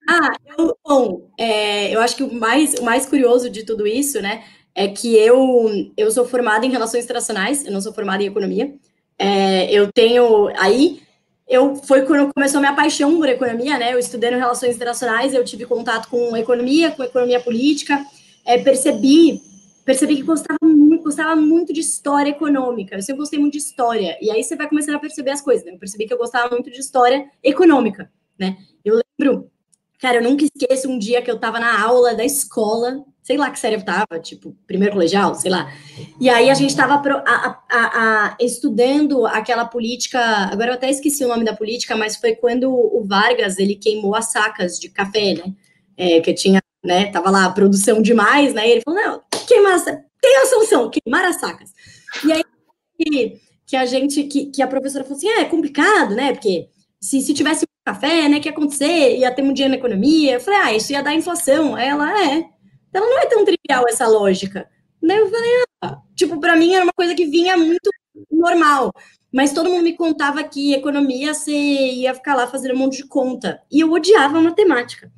[0.09, 4.21] Ah, eu, bom, é, eu acho que o mais, o mais curioso de tudo isso,
[4.21, 4.43] né,
[4.73, 8.73] é que eu, eu sou formada em relações internacionais, eu não sou formada em economia.
[9.17, 10.49] É, eu tenho.
[10.57, 11.01] Aí,
[11.47, 13.93] eu foi quando começou a minha paixão por economia, né?
[13.93, 18.03] Eu estudei em relações internacionais, eu tive contato com economia, com economia política,
[18.45, 19.41] é, percebi.
[19.83, 22.95] Percebi que gostava muito, gostava muito de história econômica.
[22.95, 24.17] Eu sempre gostei muito de história.
[24.21, 25.73] E aí você vai começando a perceber as coisas, né?
[25.73, 28.09] Eu percebi que eu gostava muito de história econômica,
[28.39, 28.57] né?
[28.85, 29.51] Eu lembro
[30.01, 33.49] Cara, eu nunca esqueço um dia que eu tava na aula da escola, sei lá
[33.49, 35.71] que série eu tava, tipo, primeiro colegial, sei lá.
[36.19, 37.79] E aí a gente tava pro, a, a,
[38.29, 42.71] a, estudando aquela política, agora eu até esqueci o nome da política, mas foi quando
[42.71, 45.53] o Vargas, ele queimou as sacas de café, né?
[45.97, 48.67] É, que tinha, né, tava lá produção demais, né?
[48.67, 51.71] E ele falou, não, queimar, tem a solução, queimar as sacas.
[52.25, 52.43] E aí
[52.97, 56.33] que, que a gente, que, que a professora falou assim, é, é complicado, né?
[56.33, 56.67] Porque
[56.99, 59.17] se, se tivesse café, né, que ia acontecer?
[59.17, 60.33] Ia ter um dia na economia.
[60.33, 61.75] Eu falei, ah, isso ia dar inflação.
[61.75, 62.45] Aí ela, é.
[62.91, 64.69] Então não é tão trivial essa lógica.
[65.01, 65.49] Daí eu falei,
[65.81, 67.89] ah, tipo, para mim era uma coisa que vinha muito
[68.29, 68.91] normal.
[69.31, 73.07] Mas todo mundo me contava que economia você ia ficar lá fazendo um monte de
[73.07, 73.61] conta.
[73.71, 75.11] E eu odiava matemática.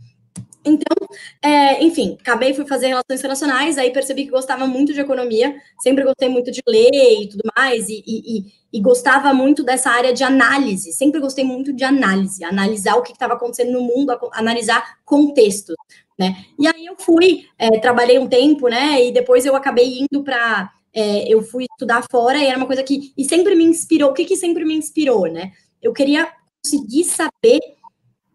[0.66, 0.96] Então,
[1.42, 6.06] é, enfim, acabei fui fazer relações internacionais, aí percebi que gostava muito de economia, sempre
[6.06, 10.24] gostei muito de ler e tudo mais, e, e, e gostava muito dessa área de
[10.24, 15.76] análise, sempre gostei muito de análise, analisar o que estava acontecendo no mundo, analisar contextos,
[16.24, 16.46] né?
[16.58, 19.06] E aí eu fui, é, trabalhei um tempo, né?
[19.06, 20.72] E depois eu acabei indo para.
[20.96, 23.12] É, eu fui estudar fora e era uma coisa que.
[23.18, 24.12] E sempre me inspirou.
[24.12, 25.52] O que, que sempre me inspirou, né?
[25.82, 26.32] Eu queria
[26.64, 27.60] conseguir saber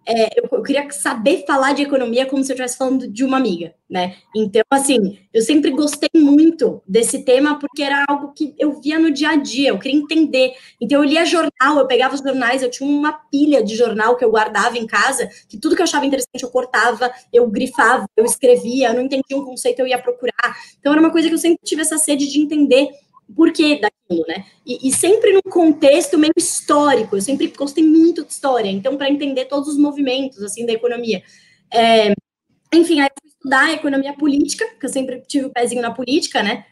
[0.08, 3.36] é, eu, eu, queria saber falar de economia como se eu estivesse falando de uma
[3.36, 4.16] amiga, né?
[4.34, 9.10] Então, assim, eu sempre gostei muito desse tema porque era algo que eu via no
[9.10, 10.54] dia a dia, eu queria entender.
[10.80, 14.24] Então, eu lia jornal, eu pegava os jornais, eu tinha uma pilha de jornal que
[14.24, 18.24] eu guardava em casa, que tudo que eu achava interessante eu cortava, eu grifava, eu
[18.24, 20.56] escrevia, eu não entendia um conceito, eu ia procurar.
[20.80, 22.88] Então, era uma coisa que eu sempre tive essa sede de entender
[23.36, 23.78] porquê
[24.08, 24.44] daquilo, né?
[24.64, 29.10] E, e, sempre num contexto meio histórico, eu sempre gostei muito de história, então, para
[29.10, 31.22] entender todos os movimentos, assim, da economia.
[31.72, 32.12] É,
[32.72, 35.92] enfim, aí eu fui estudar economia política, que eu sempre tive o um pezinho na
[35.92, 36.64] política, né?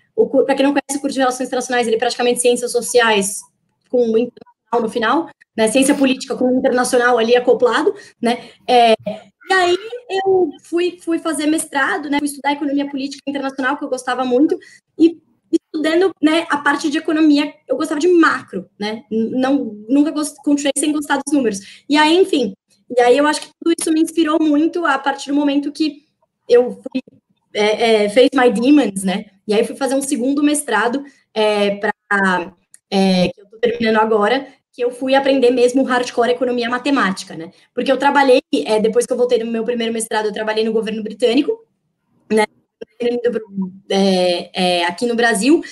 [0.47, 3.41] Para quem não conhece o curso de Relações Internacionais, ele é praticamente ciências sociais
[3.91, 5.68] com o internacional no final, né?
[5.68, 8.51] Ciência política com o internacional ali acoplado, né?
[8.66, 8.95] É,
[9.49, 9.78] e aí
[10.24, 12.18] eu fui, fui fazer mestrado, né?
[12.18, 14.59] Fui estudar economia política internacional, que eu gostava muito,
[14.99, 15.20] e
[15.76, 19.04] estudando né, a parte de economia, eu gostava de macro, né?
[19.10, 21.84] Não, nunca gost, continuei sem gostar dos números.
[21.88, 22.54] E aí, enfim,
[22.96, 26.04] e aí eu acho que tudo isso me inspirou muito a partir do momento que
[26.48, 27.02] eu fui,
[27.54, 29.26] é, é, fez My Demons, né?
[29.46, 31.04] E aí fui fazer um segundo mestrado
[31.34, 32.52] é, para
[32.90, 37.50] é, que eu estou terminando agora, que eu fui aprender mesmo hardcore economia matemática, né?
[37.74, 40.72] Porque eu trabalhei, é, depois que eu voltei no meu primeiro mestrado, eu trabalhei no
[40.72, 41.64] governo britânico,
[42.30, 42.44] né?
[43.90, 45.62] É, é, aqui no Brasil.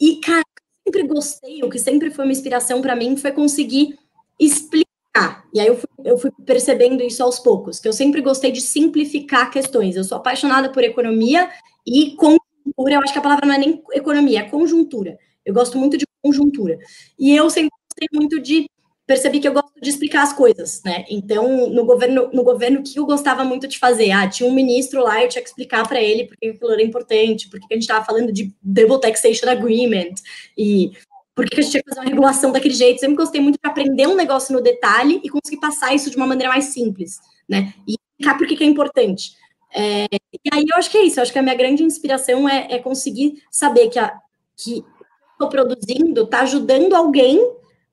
[0.00, 0.42] E, cara,
[0.86, 3.98] eu sempre gostei, o que sempre foi uma inspiração para mim foi conseguir
[4.38, 5.44] explicar.
[5.52, 8.60] E aí eu fui, eu fui percebendo isso aos poucos, que eu sempre gostei de
[8.60, 9.96] simplificar questões.
[9.96, 11.50] Eu sou apaixonada por economia
[11.86, 12.94] e conjuntura.
[12.94, 15.18] Eu acho que a palavra não é nem economia, é conjuntura.
[15.44, 16.78] Eu gosto muito de conjuntura.
[17.18, 18.66] E eu sempre gostei muito de
[19.12, 21.04] percebi que eu gosto de explicar as coisas, né?
[21.10, 24.10] Então, no governo, no governo, que eu gostava muito de fazer?
[24.10, 27.50] Ah, tinha um ministro lá, eu tinha que explicar para ele porque aquilo era importante,
[27.50, 30.14] porque a gente estava falando de Double Taxation Agreement,
[30.56, 30.92] e
[31.34, 33.00] por que a gente tinha que fazer uma regulação daquele jeito.
[33.00, 36.26] Sempre gostei muito de aprender um negócio no detalhe e conseguir passar isso de uma
[36.26, 37.74] maneira mais simples, né?
[37.86, 39.36] E explicar por que é importante.
[39.74, 42.48] É, e aí eu acho que é isso, eu acho que a minha grande inspiração
[42.48, 44.18] é, é conseguir saber que a
[44.54, 44.84] que
[45.32, 47.38] estou produzindo está ajudando alguém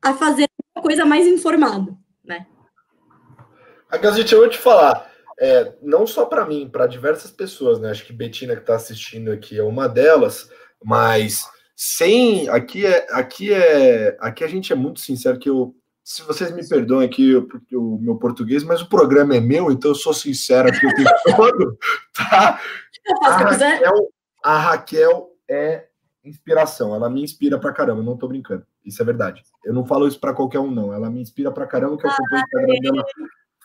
[0.01, 0.48] a fazer
[0.81, 2.47] coisa mais informada, né?
[3.89, 5.09] A Gazete, eu vou te falar,
[5.39, 7.89] é, não só para mim, para diversas pessoas, né?
[7.89, 10.49] Acho que Betina que está assistindo aqui é uma delas,
[10.83, 11.43] mas
[11.75, 15.73] sem aqui é aqui é aqui a gente é muito sincero que eu
[16.03, 17.35] se vocês me perdoem aqui
[17.71, 21.11] o meu português, mas o programa é meu, então eu sou sincero aqui o tempo
[21.37, 21.77] todo,
[22.15, 22.59] tá?
[23.23, 24.09] A Raquel,
[24.43, 25.85] a Raquel é
[26.25, 28.65] inspiração, ela me inspira pra caramba, não tô brincando.
[28.89, 29.41] Isso é verdade.
[29.63, 30.93] Eu não falo isso para qualquer um, não.
[30.93, 33.05] Ela me inspira para caramba, que eu acompanho o Instagram dela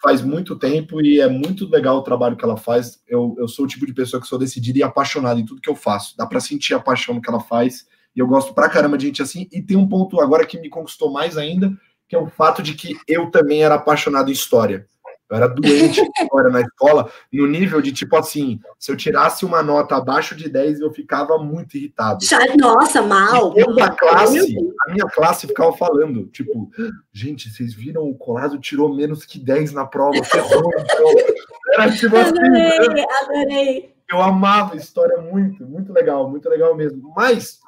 [0.04, 3.02] faz muito tempo e é muito legal o trabalho que ela faz.
[3.08, 5.70] Eu, eu sou o tipo de pessoa que sou decidida e apaixonada em tudo que
[5.70, 6.14] eu faço.
[6.14, 7.86] Dá para sentir a paixão que ela faz.
[8.14, 9.48] E eu gosto pra caramba de gente assim.
[9.50, 11.72] E tem um ponto agora que me conquistou mais ainda,
[12.06, 14.86] que é o fato de que eu também era apaixonado em história.
[15.34, 19.62] Eu era doente agora na escola, no nível de tipo assim, se eu tirasse uma
[19.62, 22.24] nota abaixo de 10, eu ficava muito irritado.
[22.56, 23.52] Nossa, mal.
[23.56, 24.56] E a classe,
[24.86, 26.70] a minha classe ficava falando, tipo,
[27.12, 31.36] gente, vocês viram o Colasso tirou menos que 10 na prova, ferrou, então.
[31.74, 32.38] Era tipo assim.
[32.38, 33.04] Adorei, né?
[33.22, 33.94] adorei.
[34.10, 37.12] Eu amava história muito, muito legal, muito legal mesmo.
[37.16, 37.58] Mas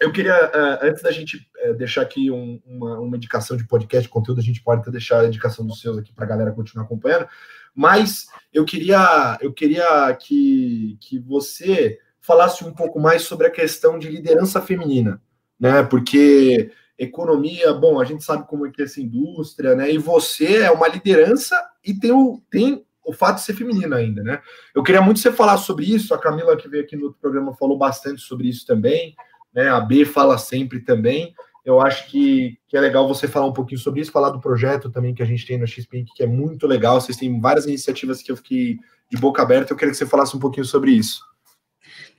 [0.00, 4.08] eu queria, uh, antes da gente uh, deixar aqui um, uma, uma, indicação de podcast,
[4.08, 6.84] conteúdo, a gente pode até deixar a indicação dos seus aqui para a galera continuar
[6.84, 7.28] acompanhando,
[7.74, 13.98] mas eu queria, eu queria que, que você falasse um pouco mais sobre a questão
[13.98, 15.20] de liderança feminina,
[15.58, 15.82] né?
[15.82, 19.90] Porque economia, bom, a gente sabe como é que é essa indústria, né?
[19.90, 24.22] E você é uma liderança e tem, o, tem o fato de ser feminina ainda,
[24.22, 24.40] né?
[24.74, 26.14] Eu queria muito você falasse sobre isso.
[26.14, 29.14] A Camila, que veio aqui no outro programa, falou bastante sobre isso também.
[29.54, 29.68] Né?
[29.68, 31.34] A B fala sempre também.
[31.64, 34.90] Eu acho que, que é legal você falar um pouquinho sobre isso, falar do projeto
[34.90, 37.00] também que a gente tem no XP, que é muito legal.
[37.00, 38.78] Vocês têm várias iniciativas que eu fiquei
[39.10, 39.72] de boca aberta.
[39.72, 41.20] Eu queria que você falasse um pouquinho sobre isso.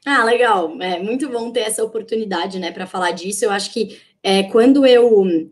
[0.05, 0.79] Ah, legal.
[0.81, 3.45] É muito bom ter essa oportunidade, né, para falar disso.
[3.45, 5.49] Eu acho que é, quando eu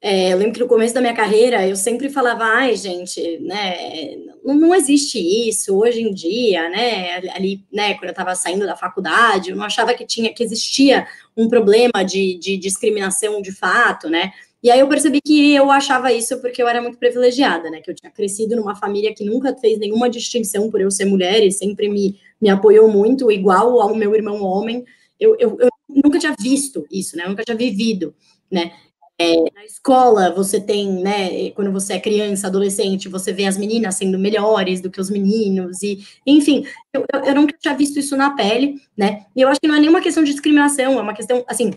[0.00, 4.16] é, eu lembro que no começo da minha carreira eu sempre falava, ai, gente, né,
[4.54, 7.16] não, existe isso hoje em dia, né?
[7.34, 11.06] Ali, né, quando eu estava saindo da faculdade, eu não achava que tinha que existia
[11.36, 14.32] um problema de, de discriminação de fato, né?
[14.62, 17.80] E aí eu percebi que eu achava isso porque eu era muito privilegiada, né?
[17.80, 21.44] Que eu tinha crescido numa família que nunca fez nenhuma distinção por eu ser mulher
[21.44, 24.84] e sempre me, me apoiou muito, igual ao meu irmão homem.
[25.18, 27.24] Eu, eu, eu nunca tinha visto isso, né?
[27.24, 28.14] Eu nunca tinha vivido,
[28.50, 28.72] né?
[29.20, 33.96] É, na escola, você tem, né, quando você é criança, adolescente, você vê as meninas
[33.96, 38.36] sendo melhores do que os meninos, e, enfim, eu, eu, nunca tinha visto isso na
[38.36, 41.44] pele, né, e eu acho que não é nenhuma questão de discriminação, é uma questão,
[41.48, 41.72] assim,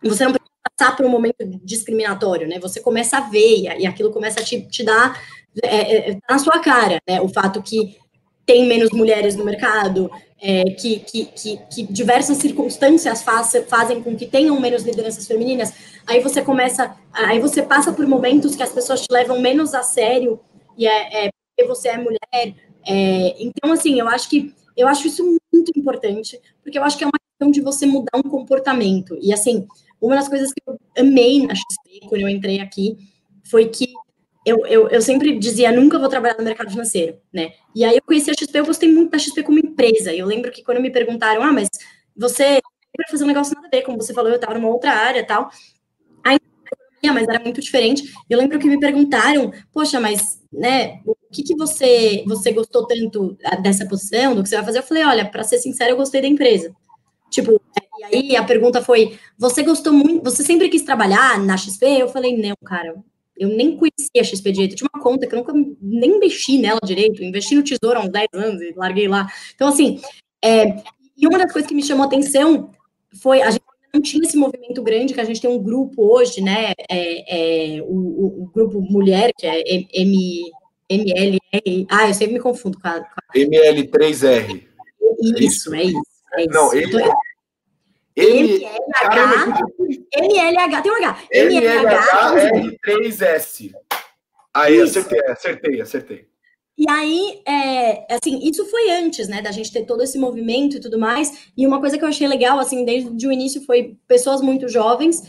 [0.00, 4.12] você não precisa passar por um momento discriminatório, né, você começa a ver, e, aquilo
[4.12, 5.20] começa a te, te dar
[5.64, 7.96] é, é, é na sua cara, né, o fato que
[8.46, 10.08] tem menos mulheres no mercado,
[10.40, 15.72] é, que, que, que, que, diversas circunstâncias faz, fazem com que tenham menos lideranças femininas,
[16.06, 19.82] aí você começa, aí você passa por momentos que as pessoas te levam menos a
[19.82, 20.38] sério,
[20.76, 22.54] e é, é porque você é mulher.
[22.86, 27.04] É, então, assim, eu acho que eu acho isso muito importante, porque eu acho que
[27.04, 29.16] é uma questão de você mudar um comportamento.
[29.22, 29.66] E assim,
[30.00, 32.96] uma das coisas que eu amei na XP quando eu entrei aqui
[33.42, 33.92] foi que
[34.46, 37.50] eu, eu, eu, sempre dizia, nunca vou trabalhar no mercado financeiro, né?
[37.74, 40.14] E aí eu conheci a XP, eu gostei muito da XP como empresa.
[40.14, 41.68] Eu lembro que quando me perguntaram, ah, mas
[42.16, 42.60] você
[42.96, 45.26] vai fazer um negócio nada a ver, como você falou, eu estava numa outra área
[45.26, 45.50] tal.
[46.24, 46.38] Aí,
[47.12, 48.04] mas era muito diferente.
[48.30, 53.36] Eu lembro que me perguntaram, poxa, mas, né, o que que você, você gostou tanto
[53.60, 54.78] dessa posição, do que você vai fazer?
[54.78, 56.72] Eu falei, olha, para ser sincero, eu gostei da empresa.
[57.30, 57.60] Tipo,
[57.98, 61.84] e aí a pergunta foi, você gostou muito, você sempre quis trabalhar na XP?
[61.84, 62.94] Eu falei, não, cara,
[63.38, 64.72] eu nem conhecia a XP direito.
[64.72, 67.22] Eu tinha uma conta que eu nunca nem investi nela direito.
[67.22, 69.26] investi no Tesouro há uns 10 anos e larguei lá.
[69.54, 70.00] Então, assim,
[70.42, 70.82] é,
[71.16, 72.70] e uma das coisas que me chamou a atenção
[73.22, 73.62] foi a gente
[73.94, 76.72] não tinha esse movimento grande, que a gente tem um grupo hoje, né?
[76.88, 79.62] É, é, o, o, grupo Mulher, que é
[79.94, 80.52] M,
[80.88, 81.86] MLR.
[81.90, 83.00] Ah, eu sempre me confundo com a.
[83.00, 83.34] Com a...
[83.34, 84.62] ML3R.
[85.38, 86.02] Isso, é isso.
[86.34, 86.50] É isso.
[86.50, 86.92] Não, ele,
[88.16, 89.60] MLH,
[90.16, 91.18] MLH, tem um H.
[91.34, 93.74] MLH-R3S.
[94.54, 94.98] Aí, isso.
[94.98, 96.26] acertei, acertei, acertei.
[96.78, 100.80] E aí, é, assim, isso foi antes, né, da gente ter todo esse movimento e
[100.80, 101.50] tudo mais.
[101.56, 105.22] E uma coisa que eu achei legal, assim, desde o início foi pessoas muito jovens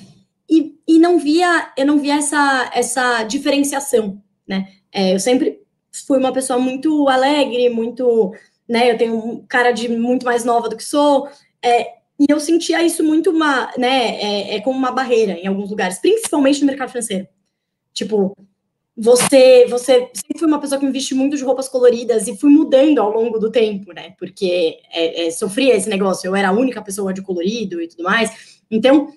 [0.50, 4.70] e, e não via, eu não via essa, essa diferenciação, né.
[4.92, 5.62] É, eu sempre
[6.06, 8.34] fui uma pessoa muito alegre, muito,
[8.68, 11.30] né, eu tenho um cara de muito mais nova do que sou.
[11.64, 15.70] É, e eu sentia isso muito uma, né, é, é, como uma barreira em alguns
[15.70, 17.28] lugares, principalmente no mercado financeiro.
[17.93, 18.36] Tipo,
[18.95, 22.99] você, você sempre foi uma pessoa que me muito de roupas coloridas e fui mudando
[22.99, 24.15] ao longo do tempo, né?
[24.18, 28.03] Porque é, é, sofria esse negócio, eu era a única pessoa de colorido e tudo
[28.03, 28.59] mais.
[28.72, 29.13] Então,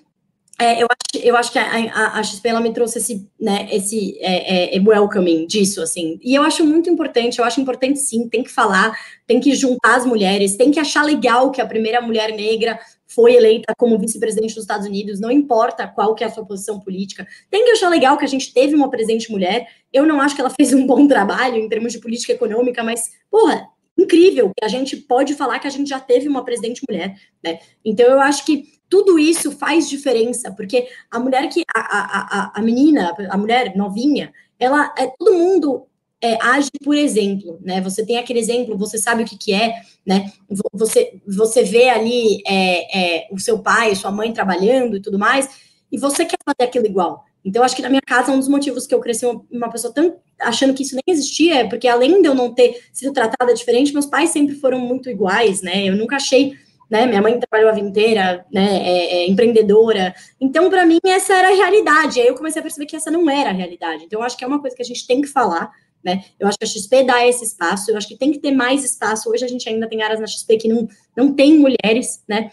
[0.61, 4.15] é, eu, acho, eu acho que a, a, a, XP me trouxe esse, né, esse
[4.19, 6.19] é, é, é, welcoming disso, assim.
[6.23, 8.95] E eu acho muito importante, eu acho importante sim, tem que falar,
[9.25, 13.33] tem que juntar as mulheres, tem que achar legal que a primeira mulher negra foi
[13.33, 17.27] eleita como vice-presidente dos Estados Unidos, não importa qual que é a sua posição política.
[17.49, 19.67] Tem que achar legal que a gente teve uma presidente mulher.
[19.91, 23.09] Eu não acho que ela fez um bom trabalho em termos de política econômica, mas,
[23.29, 27.15] porra, incrível que a gente pode falar que a gente já teve uma presidente mulher,
[27.43, 27.59] né?
[27.83, 32.61] Então eu acho que tudo isso faz diferença, porque a mulher que a, a, a,
[32.61, 35.87] menina, a mulher novinha, ela é todo mundo
[36.21, 37.81] é, age por exemplo, né?
[37.81, 40.31] Você tem aquele exemplo, você sabe o que, que é, né?
[40.73, 45.49] Você, você vê ali é, é, o seu pai, sua mãe trabalhando e tudo mais,
[45.91, 47.25] e você quer fazer aquilo igual.
[47.43, 50.17] Então, acho que na minha casa, um dos motivos que eu cresci uma, pessoa tão
[50.39, 53.93] achando que isso nem existia é porque, além de eu não ter sido tratada diferente,
[53.93, 55.85] meus pais sempre foram muito iguais, né?
[55.85, 56.53] Eu nunca achei
[56.91, 57.05] né?
[57.05, 58.85] Minha mãe trabalhou a vida inteira, né?
[58.85, 60.13] É, é empreendedora.
[60.41, 62.19] Então, para mim, essa era a realidade.
[62.19, 64.03] Aí eu comecei a perceber que essa não era a realidade.
[64.03, 65.71] Então, eu acho que é uma coisa que a gente tem que falar,
[66.03, 66.25] né?
[66.37, 68.83] Eu acho que a XP dá esse espaço, eu acho que tem que ter mais
[68.83, 69.29] espaço.
[69.31, 70.85] Hoje a gente ainda tem áreas na XP que não,
[71.15, 72.51] não tem mulheres, né?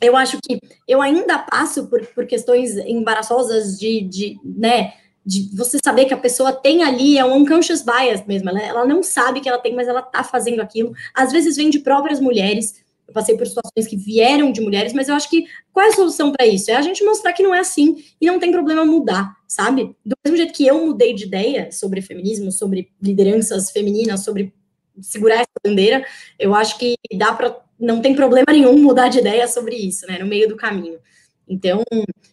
[0.00, 4.92] Eu acho que eu ainda passo por, por questões embaraçosas de, de, né,
[5.24, 8.84] de você saber que a pessoa tem ali, é um unconscious bias mesmo, ela, ela
[8.84, 10.92] não sabe que ela tem, mas ela tá fazendo aquilo.
[11.14, 15.08] Às vezes vem de próprias mulheres, eu passei por situações que vieram de mulheres, mas
[15.08, 16.70] eu acho que qual é a solução para isso?
[16.70, 19.96] É a gente mostrar que não é assim e não tem problema mudar, sabe?
[20.04, 24.52] Do mesmo jeito que eu mudei de ideia sobre feminismo, sobre lideranças femininas, sobre
[25.00, 26.04] segurar essa bandeira,
[26.38, 30.18] eu acho que dá para não tem problema nenhum mudar de ideia sobre isso, né,
[30.18, 30.98] no meio do caminho.
[31.48, 31.82] Então,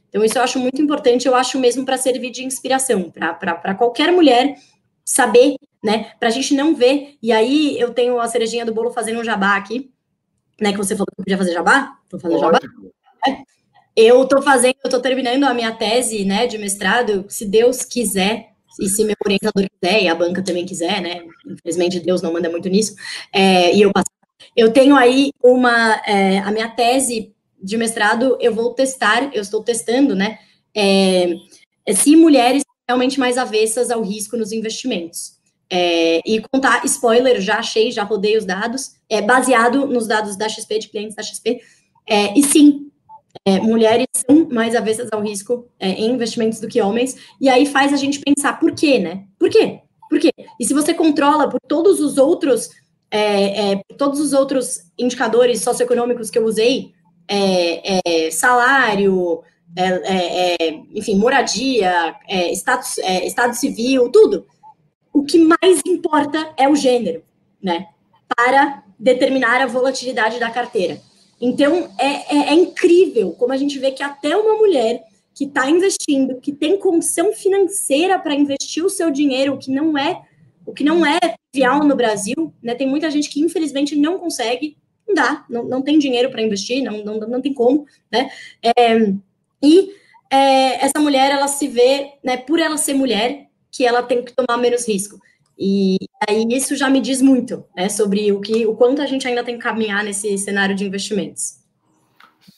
[0.09, 4.11] então isso eu acho muito importante, eu acho mesmo para servir de inspiração, para qualquer
[4.11, 4.55] mulher
[5.05, 7.17] saber, né, para a gente não ver.
[7.21, 9.91] E aí eu tenho a cerejinha do bolo fazendo um jabá aqui,
[10.59, 11.97] né, que você falou que podia fazer jabá?
[12.09, 12.59] Tô fazendo jabá?
[13.27, 13.37] É.
[13.95, 18.49] Eu tô fazendo, eu tô terminando a minha tese, né, de mestrado, se Deus quiser,
[18.79, 22.49] e se meu orientador quiser, e a banca também quiser, né, infelizmente Deus não manda
[22.49, 22.95] muito nisso,
[23.31, 24.12] é, e eu passo.
[24.55, 29.63] Eu tenho aí uma, é, a minha tese de mestrado, eu vou testar, eu estou
[29.63, 30.37] testando, né,
[30.75, 31.33] é,
[31.93, 35.41] se mulheres realmente mais avessas ao risco nos investimentos.
[35.69, 40.47] É, e contar, spoiler, já achei, já rodei os dados, é baseado nos dados da
[40.47, 41.61] XP, de clientes da XP,
[42.07, 42.91] é, e sim,
[43.45, 47.65] é, mulheres são mais avessas ao risco é, em investimentos do que homens, e aí
[47.65, 49.23] faz a gente pensar por quê, né?
[49.39, 49.79] Por quê?
[50.09, 50.31] Por quê?
[50.59, 52.69] E se você controla por todos os outros,
[53.15, 56.93] é, é, todos os outros indicadores socioeconômicos que eu usei,
[58.31, 59.43] salário,
[60.91, 62.15] enfim, moradia,
[62.53, 64.45] status, estado civil, tudo,
[65.13, 67.23] o que mais importa é o gênero,
[67.61, 67.87] né?
[68.35, 70.99] Para determinar a volatilidade da carteira.
[71.39, 75.03] Então, é, é, é incrível como a gente vê que até uma mulher
[75.35, 80.21] que está investindo, que tem condição financeira para investir o seu dinheiro, que não é
[80.65, 81.19] o que não é
[81.53, 82.75] vial no Brasil, né?
[82.75, 86.83] Tem muita gente que infelizmente não consegue, não dá, não, não tem dinheiro para investir,
[86.83, 88.29] não, não, não tem como, né?
[88.61, 89.13] É,
[89.61, 89.93] e
[90.33, 94.33] é, essa mulher, ela se vê, né, por ela ser mulher, que ela tem que
[94.33, 95.19] tomar menos risco.
[95.57, 95.97] E
[96.27, 99.43] aí isso já me diz muito, né, sobre o que, o quanto a gente ainda
[99.43, 101.59] tem que caminhar nesse cenário de investimentos.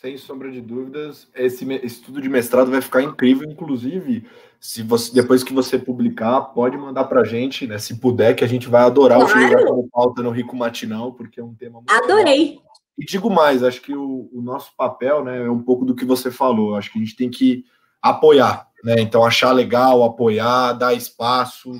[0.02, 4.26] Sem sombra de dúvidas, esse estudo de mestrado vai ficar incrível, inclusive,
[4.60, 8.44] se você depois que você publicar, pode mandar para a gente, né, se puder, que
[8.44, 9.32] a gente vai adorar claro.
[9.32, 12.50] utilizar como pauta no Rico Matinal, porque é um tema muito Adorei.
[12.50, 12.66] Legal.
[12.98, 16.06] E digo mais, acho que o, o nosso papel, né, é um pouco do que
[16.06, 16.76] você falou.
[16.76, 17.66] Acho que a gente tem que
[18.02, 18.96] apoiar, né?
[19.00, 21.74] Então, achar legal, apoiar, dar espaço.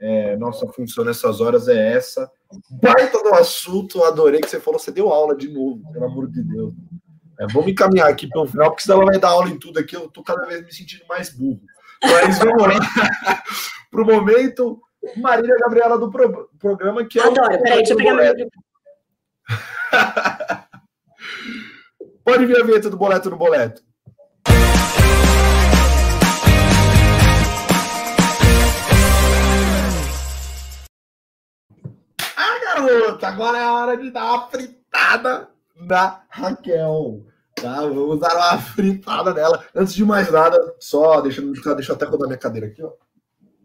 [0.00, 2.30] É, nossa função nessas horas é essa.
[2.70, 6.42] Baita do assunto, adorei que você falou, você deu aula de novo, pelo amor de
[6.42, 6.74] Deus.
[7.40, 9.78] É, vamos encaminhar aqui para o final, porque senão ela vai dar aula em tudo
[9.78, 11.60] aqui, eu tô cada vez me sentindo mais burro.
[12.02, 12.74] Mas vamos lá.
[13.90, 14.80] para o momento,
[15.16, 17.62] Marília Gabriela do pro, programa, que é Adoro, o...
[17.62, 18.34] peraí, deixa eu pegar meu...
[22.24, 23.82] Pode vir a vinheta do boleto no boleto.
[32.78, 37.24] garota, agora é a hora de dar uma fritada na Raquel.
[37.60, 37.80] Tá?
[37.82, 39.64] Vamos dar uma fritada nela.
[39.74, 42.92] Antes de mais nada, só deixa, deixa eu até rodar minha cadeira aqui, ó.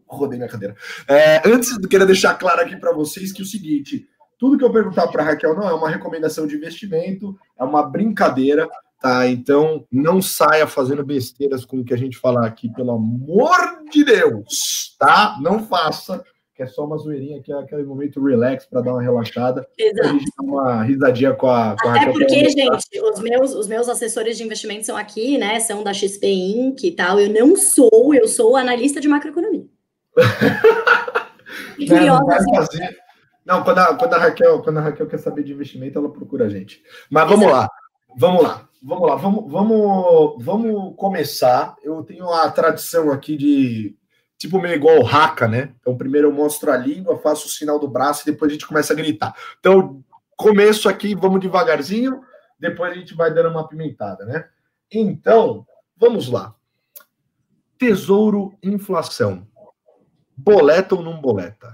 [0.07, 0.75] Rodei minha cadeira.
[1.07, 4.71] É, antes, queria deixar claro aqui para vocês que é o seguinte: tudo que eu
[4.71, 8.67] perguntar para Raquel não é uma recomendação de investimento, é uma brincadeira,
[9.01, 9.27] tá?
[9.27, 13.57] Então não saia fazendo besteiras com o que a gente falar aqui, pelo amor
[13.91, 15.37] de Deus, tá?
[15.41, 16.23] Não faça
[16.55, 19.67] que é só uma zoeirinha, que é aquele momento relax para dar uma relaxada.
[19.77, 20.07] Exato.
[20.07, 21.75] A gente dá uma risadinha com a.
[21.81, 25.59] Com Até a porque, gente, os meus, os meus assessores de investimento são aqui, né?
[25.59, 26.83] São da XP Inc.
[26.83, 27.19] e tal.
[27.19, 29.65] Eu não sou, eu sou analista de macroeconomia.
[31.79, 32.23] e curiosa.
[32.23, 32.79] Não, assim.
[33.43, 36.45] não, quando, a, quando, a Raquel, quando a Raquel quer saber de investimento, ela procura
[36.45, 36.83] a gente.
[37.09, 37.57] Mas vamos Exato.
[37.57, 37.69] lá.
[38.15, 41.75] Vamos lá, vamos lá, vamos, vamos, vamos começar.
[41.83, 43.95] Eu tenho a tradição aqui de
[44.43, 45.73] tipo meio igual o Haka, né?
[45.79, 48.67] Então, primeiro eu mostro a língua, faço o sinal do braço e depois a gente
[48.67, 49.33] começa a gritar.
[49.57, 50.03] Então,
[50.35, 52.21] começo aqui, vamos devagarzinho,
[52.59, 54.49] depois a gente vai dando uma pimentada, né?
[54.91, 55.65] Então,
[55.95, 56.53] vamos lá.
[57.77, 59.47] Tesouro, inflação.
[60.35, 61.73] Boleta ou não boleta?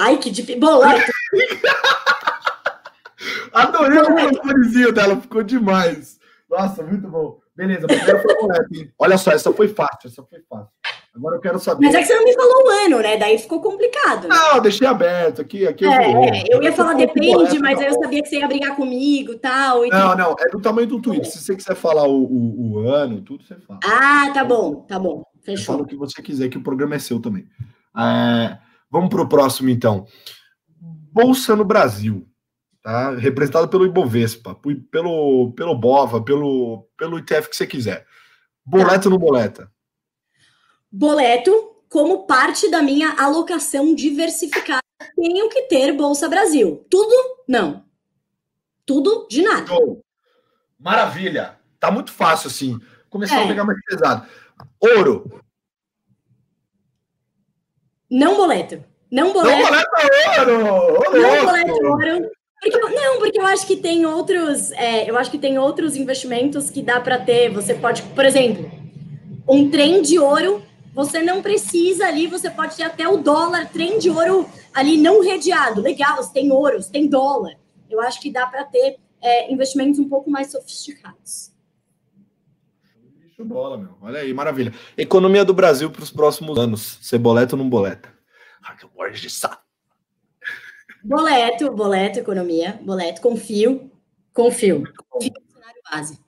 [0.00, 0.60] Ai, que difícil.
[0.60, 1.12] Boleta!
[3.52, 6.18] Adorei o monopolizinho dela, ficou demais.
[6.50, 7.41] Nossa, muito bom.
[7.54, 8.68] Beleza, primeiro foi correto.
[8.98, 10.68] Olha só, essa foi fácil, essa foi fácil.
[11.14, 11.84] Agora eu quero saber.
[11.84, 13.18] Mas é que você não me falou o ano, né?
[13.18, 14.26] Daí ficou complicado.
[14.26, 14.34] Né?
[14.34, 15.66] Não, deixei aberto aqui.
[15.66, 18.48] aqui é, eu, é, eu ia falar depende, mas aí eu sabia que você ia
[18.48, 20.16] brigar comigo tal, e tal.
[20.16, 21.28] Não, não, é do tamanho do tweet.
[21.28, 23.80] Se você quiser falar o, o, o ano, tudo você fala.
[23.84, 25.22] Ah, tá bom, tá bom.
[25.42, 25.74] Fechou.
[25.74, 27.46] Fala o que você quiser, que o programa é seu também.
[27.98, 28.56] É,
[28.90, 30.06] vamos para o próximo, então.
[31.12, 32.26] Bolsa no Brasil
[32.82, 33.12] tá?
[33.12, 34.58] representado pelo Ibovespa,
[34.90, 38.06] pelo, pelo Bova, pelo, pelo ITF que você quiser.
[38.64, 39.70] Boleto no boleta?
[40.90, 41.52] Boleto
[41.88, 44.82] como parte da minha alocação diversificada
[45.16, 46.86] tenho que ter Bolsa Brasil.
[46.90, 47.14] Tudo,
[47.48, 47.84] não.
[48.84, 49.66] Tudo de nada.
[49.66, 50.04] Show.
[50.78, 51.58] Maravilha.
[51.78, 52.78] Tá muito fácil, assim.
[53.08, 53.44] Começar é.
[53.44, 54.26] a pegar mais pesado.
[54.80, 55.42] Ouro.
[58.10, 58.84] Não boleto.
[59.10, 59.58] Não boleto.
[59.58, 59.90] Não boleto
[60.38, 61.20] ouro!
[61.20, 62.30] Não boleto ouro.
[62.62, 66.70] Porque, não, porque eu acho que tem outros, é, eu acho que tem outros investimentos
[66.70, 67.50] que dá para ter.
[67.50, 68.70] Você pode, por exemplo,
[69.48, 70.62] um trem de ouro.
[70.94, 75.20] Você não precisa ali, você pode ter até o dólar, trem de ouro ali não
[75.20, 75.80] redeado.
[75.80, 77.58] Legal, você tem ouro, você tem dólar.
[77.90, 81.50] Eu acho que dá para ter é, investimentos um pouco mais sofisticados.
[83.18, 83.96] Bicho bola, meu.
[84.00, 84.72] Olha aí, maravilha.
[84.96, 87.00] Economia do Brasil para os próximos anos.
[87.18, 88.12] Boleta ou não boleta?
[88.60, 89.60] Raquel Borges de Sá.
[91.04, 93.90] Boleto, boleto, economia, boleto, confio,
[94.32, 94.84] confio.
[95.08, 96.20] Confio no cenário base.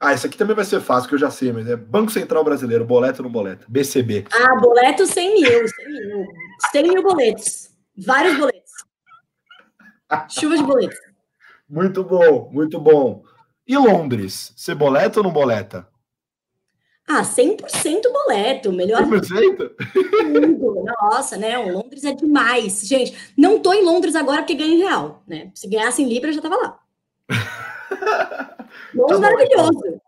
[0.00, 2.44] Ah, isso aqui também vai ser fácil, que eu já sei, mas é Banco Central
[2.44, 3.64] Brasileiro, boleto ou não boleto?
[3.68, 4.26] BCB.
[4.32, 6.26] Ah, boleto 100 mil, 100 mil.
[6.72, 7.70] 100 mil boletos.
[7.96, 8.72] Vários boletos.
[10.28, 10.98] Chuva de boletos.
[11.68, 13.24] Muito bom, muito bom.
[13.66, 15.88] E Londres, você boleta ou não boleta?
[17.06, 19.02] Ah, 100% boleto, melhor.
[19.02, 19.74] 100%?
[21.02, 21.58] Nossa, né?
[21.58, 22.80] O Londres é demais.
[22.82, 25.50] Gente, não tô em Londres agora porque ganho em real, né?
[25.54, 26.80] Se ganhasse em Libra, eu já tava lá.
[28.94, 30.00] Londres tá maravilhoso.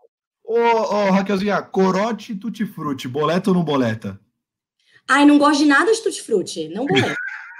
[0.43, 4.19] Ô, ô, Raquelzinha, corote tutti-frutti, boleta ou não boleta?
[5.07, 7.15] Ai, não gosto de nada de tutti-frutti, não boleta.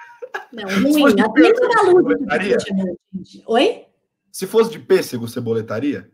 [0.51, 1.19] não, ruim.
[1.21, 3.85] A pêssego, luz tutti-frutti é Oi?
[4.31, 6.09] Se fosse de pêssego, você boletaria?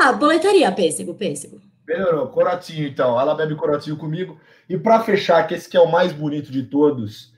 [0.00, 1.60] Ah, boletaria pêssego, pêssego.
[1.86, 2.28] Melhorou.
[2.28, 3.18] Corotinho, então.
[3.18, 4.38] Ela bebe corotinho comigo.
[4.68, 7.32] E para fechar, que esse que é o mais bonito de todos,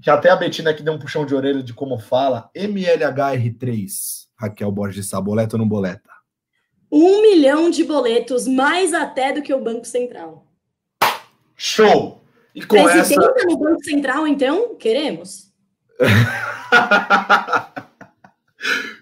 [0.00, 3.90] que até a Betina aqui deu um puxão de orelha de como fala, MLHR3,
[4.38, 6.08] Raquel Borges Saboleta ou não boleta?
[6.90, 10.46] Um milhão de boletos, mais até do que o Banco Central.
[11.54, 12.24] Show!
[12.54, 13.46] E com Presidenta essa...
[13.46, 15.52] no Banco Central, então, queremos.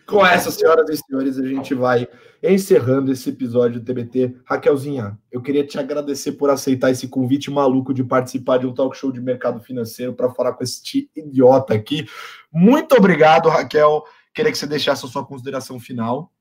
[0.08, 2.08] com essa, senhoras e senhores, a gente vai
[2.42, 4.36] encerrando esse episódio do TBT.
[4.46, 8.96] Raquelzinha, eu queria te agradecer por aceitar esse convite maluco de participar de um talk
[8.96, 12.08] show de mercado financeiro para falar com esse idiota aqui.
[12.50, 14.02] Muito obrigado, Raquel.
[14.34, 16.32] Queria que você deixasse a sua consideração final.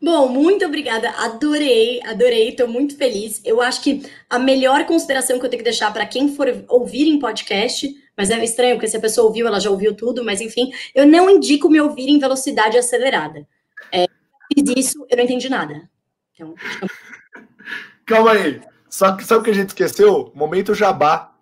[0.00, 1.10] Bom, muito obrigada.
[1.10, 3.40] Adorei, adorei, estou muito feliz.
[3.44, 7.08] Eu acho que a melhor consideração que eu tenho que deixar para quem for ouvir
[7.08, 10.40] em podcast, mas é estranho, porque se a pessoa ouviu, ela já ouviu tudo, mas
[10.40, 13.46] enfim, eu não indico me ouvir em velocidade acelerada.
[13.92, 14.06] É,
[14.52, 15.88] fiz isso, eu não entendi nada.
[16.34, 16.54] Então,
[18.06, 18.60] Calma aí.
[18.88, 20.30] Só que sabe o que a gente esqueceu?
[20.34, 21.32] Momento jabá.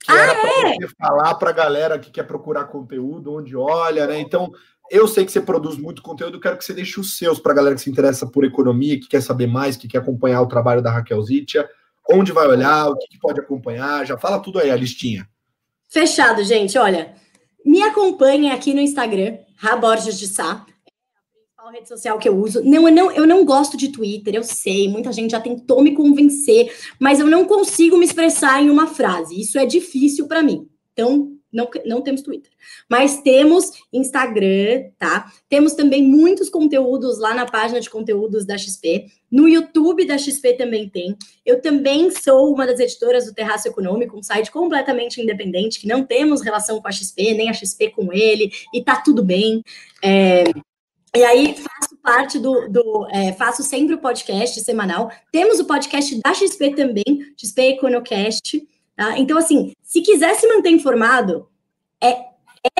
[0.00, 0.74] Que ah, era para é?
[0.74, 4.18] você falar para a galera que quer procurar conteúdo, onde olha, né?
[4.18, 4.50] Então,
[4.90, 7.54] eu sei que você produz muito conteúdo, quero que você deixe os seus para a
[7.54, 10.82] galera que se interessa por economia, que quer saber mais, que quer acompanhar o trabalho
[10.82, 11.68] da Raquel Zitia.
[12.10, 15.28] Onde vai olhar, o que pode acompanhar, já fala tudo aí, a listinha.
[15.92, 16.78] Fechado, gente.
[16.78, 17.14] Olha,
[17.64, 20.66] me acompanhem aqui no Instagram, Raborges de Sá
[21.62, 22.62] principal rede social que eu uso.
[22.64, 25.94] Não eu, não, eu não gosto de Twitter, eu sei, muita gente já tentou me
[25.94, 29.40] convencer, mas eu não consigo me expressar em uma frase.
[29.40, 30.66] Isso é difícil para mim.
[30.92, 32.50] Então, não, não temos Twitter.
[32.88, 35.30] Mas temos Instagram, tá?
[35.48, 39.06] Temos também muitos conteúdos lá na página de conteúdos da XP.
[39.30, 41.16] No YouTube da XP também tem.
[41.44, 46.04] Eu também sou uma das editoras do Terraço Econômico, um site completamente independente, que não
[46.04, 49.62] temos relação com a XP, nem a XP com ele, e tá tudo bem.
[50.02, 50.44] É,
[51.14, 55.10] e aí faço parte do, do é, faço sempre o podcast semanal.
[55.30, 57.04] Temos o podcast da XP também,
[57.36, 58.66] XP Econocast.
[58.96, 59.18] Tá?
[59.18, 61.48] Então, assim, se quiser se manter informado,
[62.00, 62.10] é,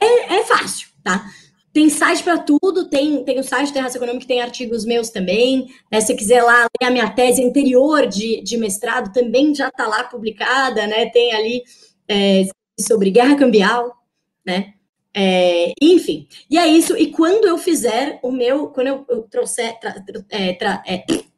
[0.01, 1.25] é, é fácil, tá?
[1.73, 5.67] Tem site para tudo, tem, tem o site do Econômica que tem artigos meus também.
[5.91, 6.03] Né?
[6.03, 10.05] Se quiser lá ler a minha tese anterior de, de mestrado, também já está lá
[10.05, 11.07] publicada, né?
[11.07, 11.62] Tem ali
[12.07, 12.45] é,
[12.78, 13.97] sobre guerra cambial,
[14.45, 14.74] né?
[15.15, 16.95] É, enfim, e é isso.
[16.97, 19.95] E quando eu fizer o meu, quando eu, eu trouxer, tra,
[20.28, 21.05] é, tra, é,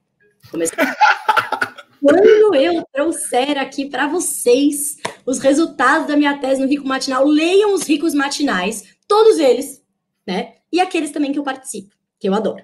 [2.04, 7.72] quando eu trouxer aqui para vocês os resultados da minha tese no Rico Matinal, leiam
[7.72, 9.82] os ricos matinais, todos eles,
[10.26, 10.56] né?
[10.70, 12.62] E aqueles também que eu participo, que eu adoro.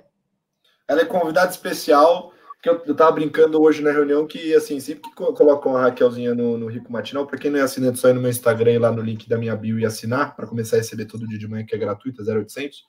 [0.87, 5.09] Ela é convidada especial que eu, eu tava brincando hoje na reunião que, assim, sempre
[5.09, 8.13] que colocam a Raquelzinha no, no Rico Matinal, para quem não é assinante, só ir
[8.13, 10.81] no meu Instagram e lá no link da minha bio e assinar, para começar a
[10.81, 12.85] receber todo dia de manhã, que é gratuita, 0800.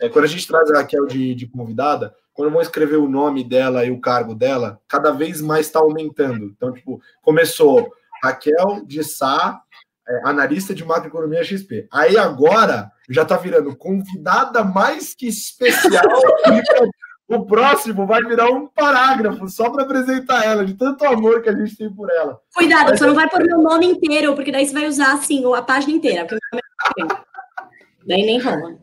[0.00, 3.44] É, quando a gente traz a Raquel de, de convidada, quando vão escrever o nome
[3.44, 6.46] dela e o cargo dela, cada vez mais está aumentando.
[6.46, 7.92] Então, tipo, começou
[8.22, 9.60] Raquel de Sá,
[10.06, 11.86] é, analista de macroeconomia XP.
[11.92, 16.04] Aí agora já está virando convidada mais que especial
[17.26, 21.56] O próximo vai virar um parágrafo só para apresentar ela, de tanto amor que a
[21.56, 22.38] gente tem por ela.
[22.54, 25.42] Cuidado, Mas, só não vai pôr meu nome inteiro, porque daí você vai usar assim
[25.54, 26.26] a página inteira.
[26.26, 27.04] É
[28.06, 28.76] daí nem rola.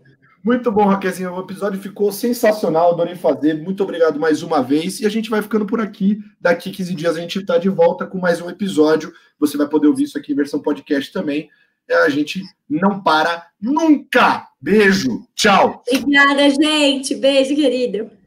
[0.43, 1.31] Muito bom, Raquelzinha.
[1.31, 3.61] O episódio ficou sensacional, adorei fazer.
[3.61, 4.99] Muito obrigado mais uma vez.
[4.99, 6.19] E a gente vai ficando por aqui.
[6.39, 9.13] Daqui 15 dias a gente está de volta com mais um episódio.
[9.39, 11.49] Você vai poder ouvir isso aqui em versão podcast também.
[11.88, 14.47] É, a gente não para nunca.
[14.59, 15.27] Beijo.
[15.35, 15.84] Tchau.
[15.88, 17.13] Obrigada, gente.
[17.15, 18.20] Beijo, querido.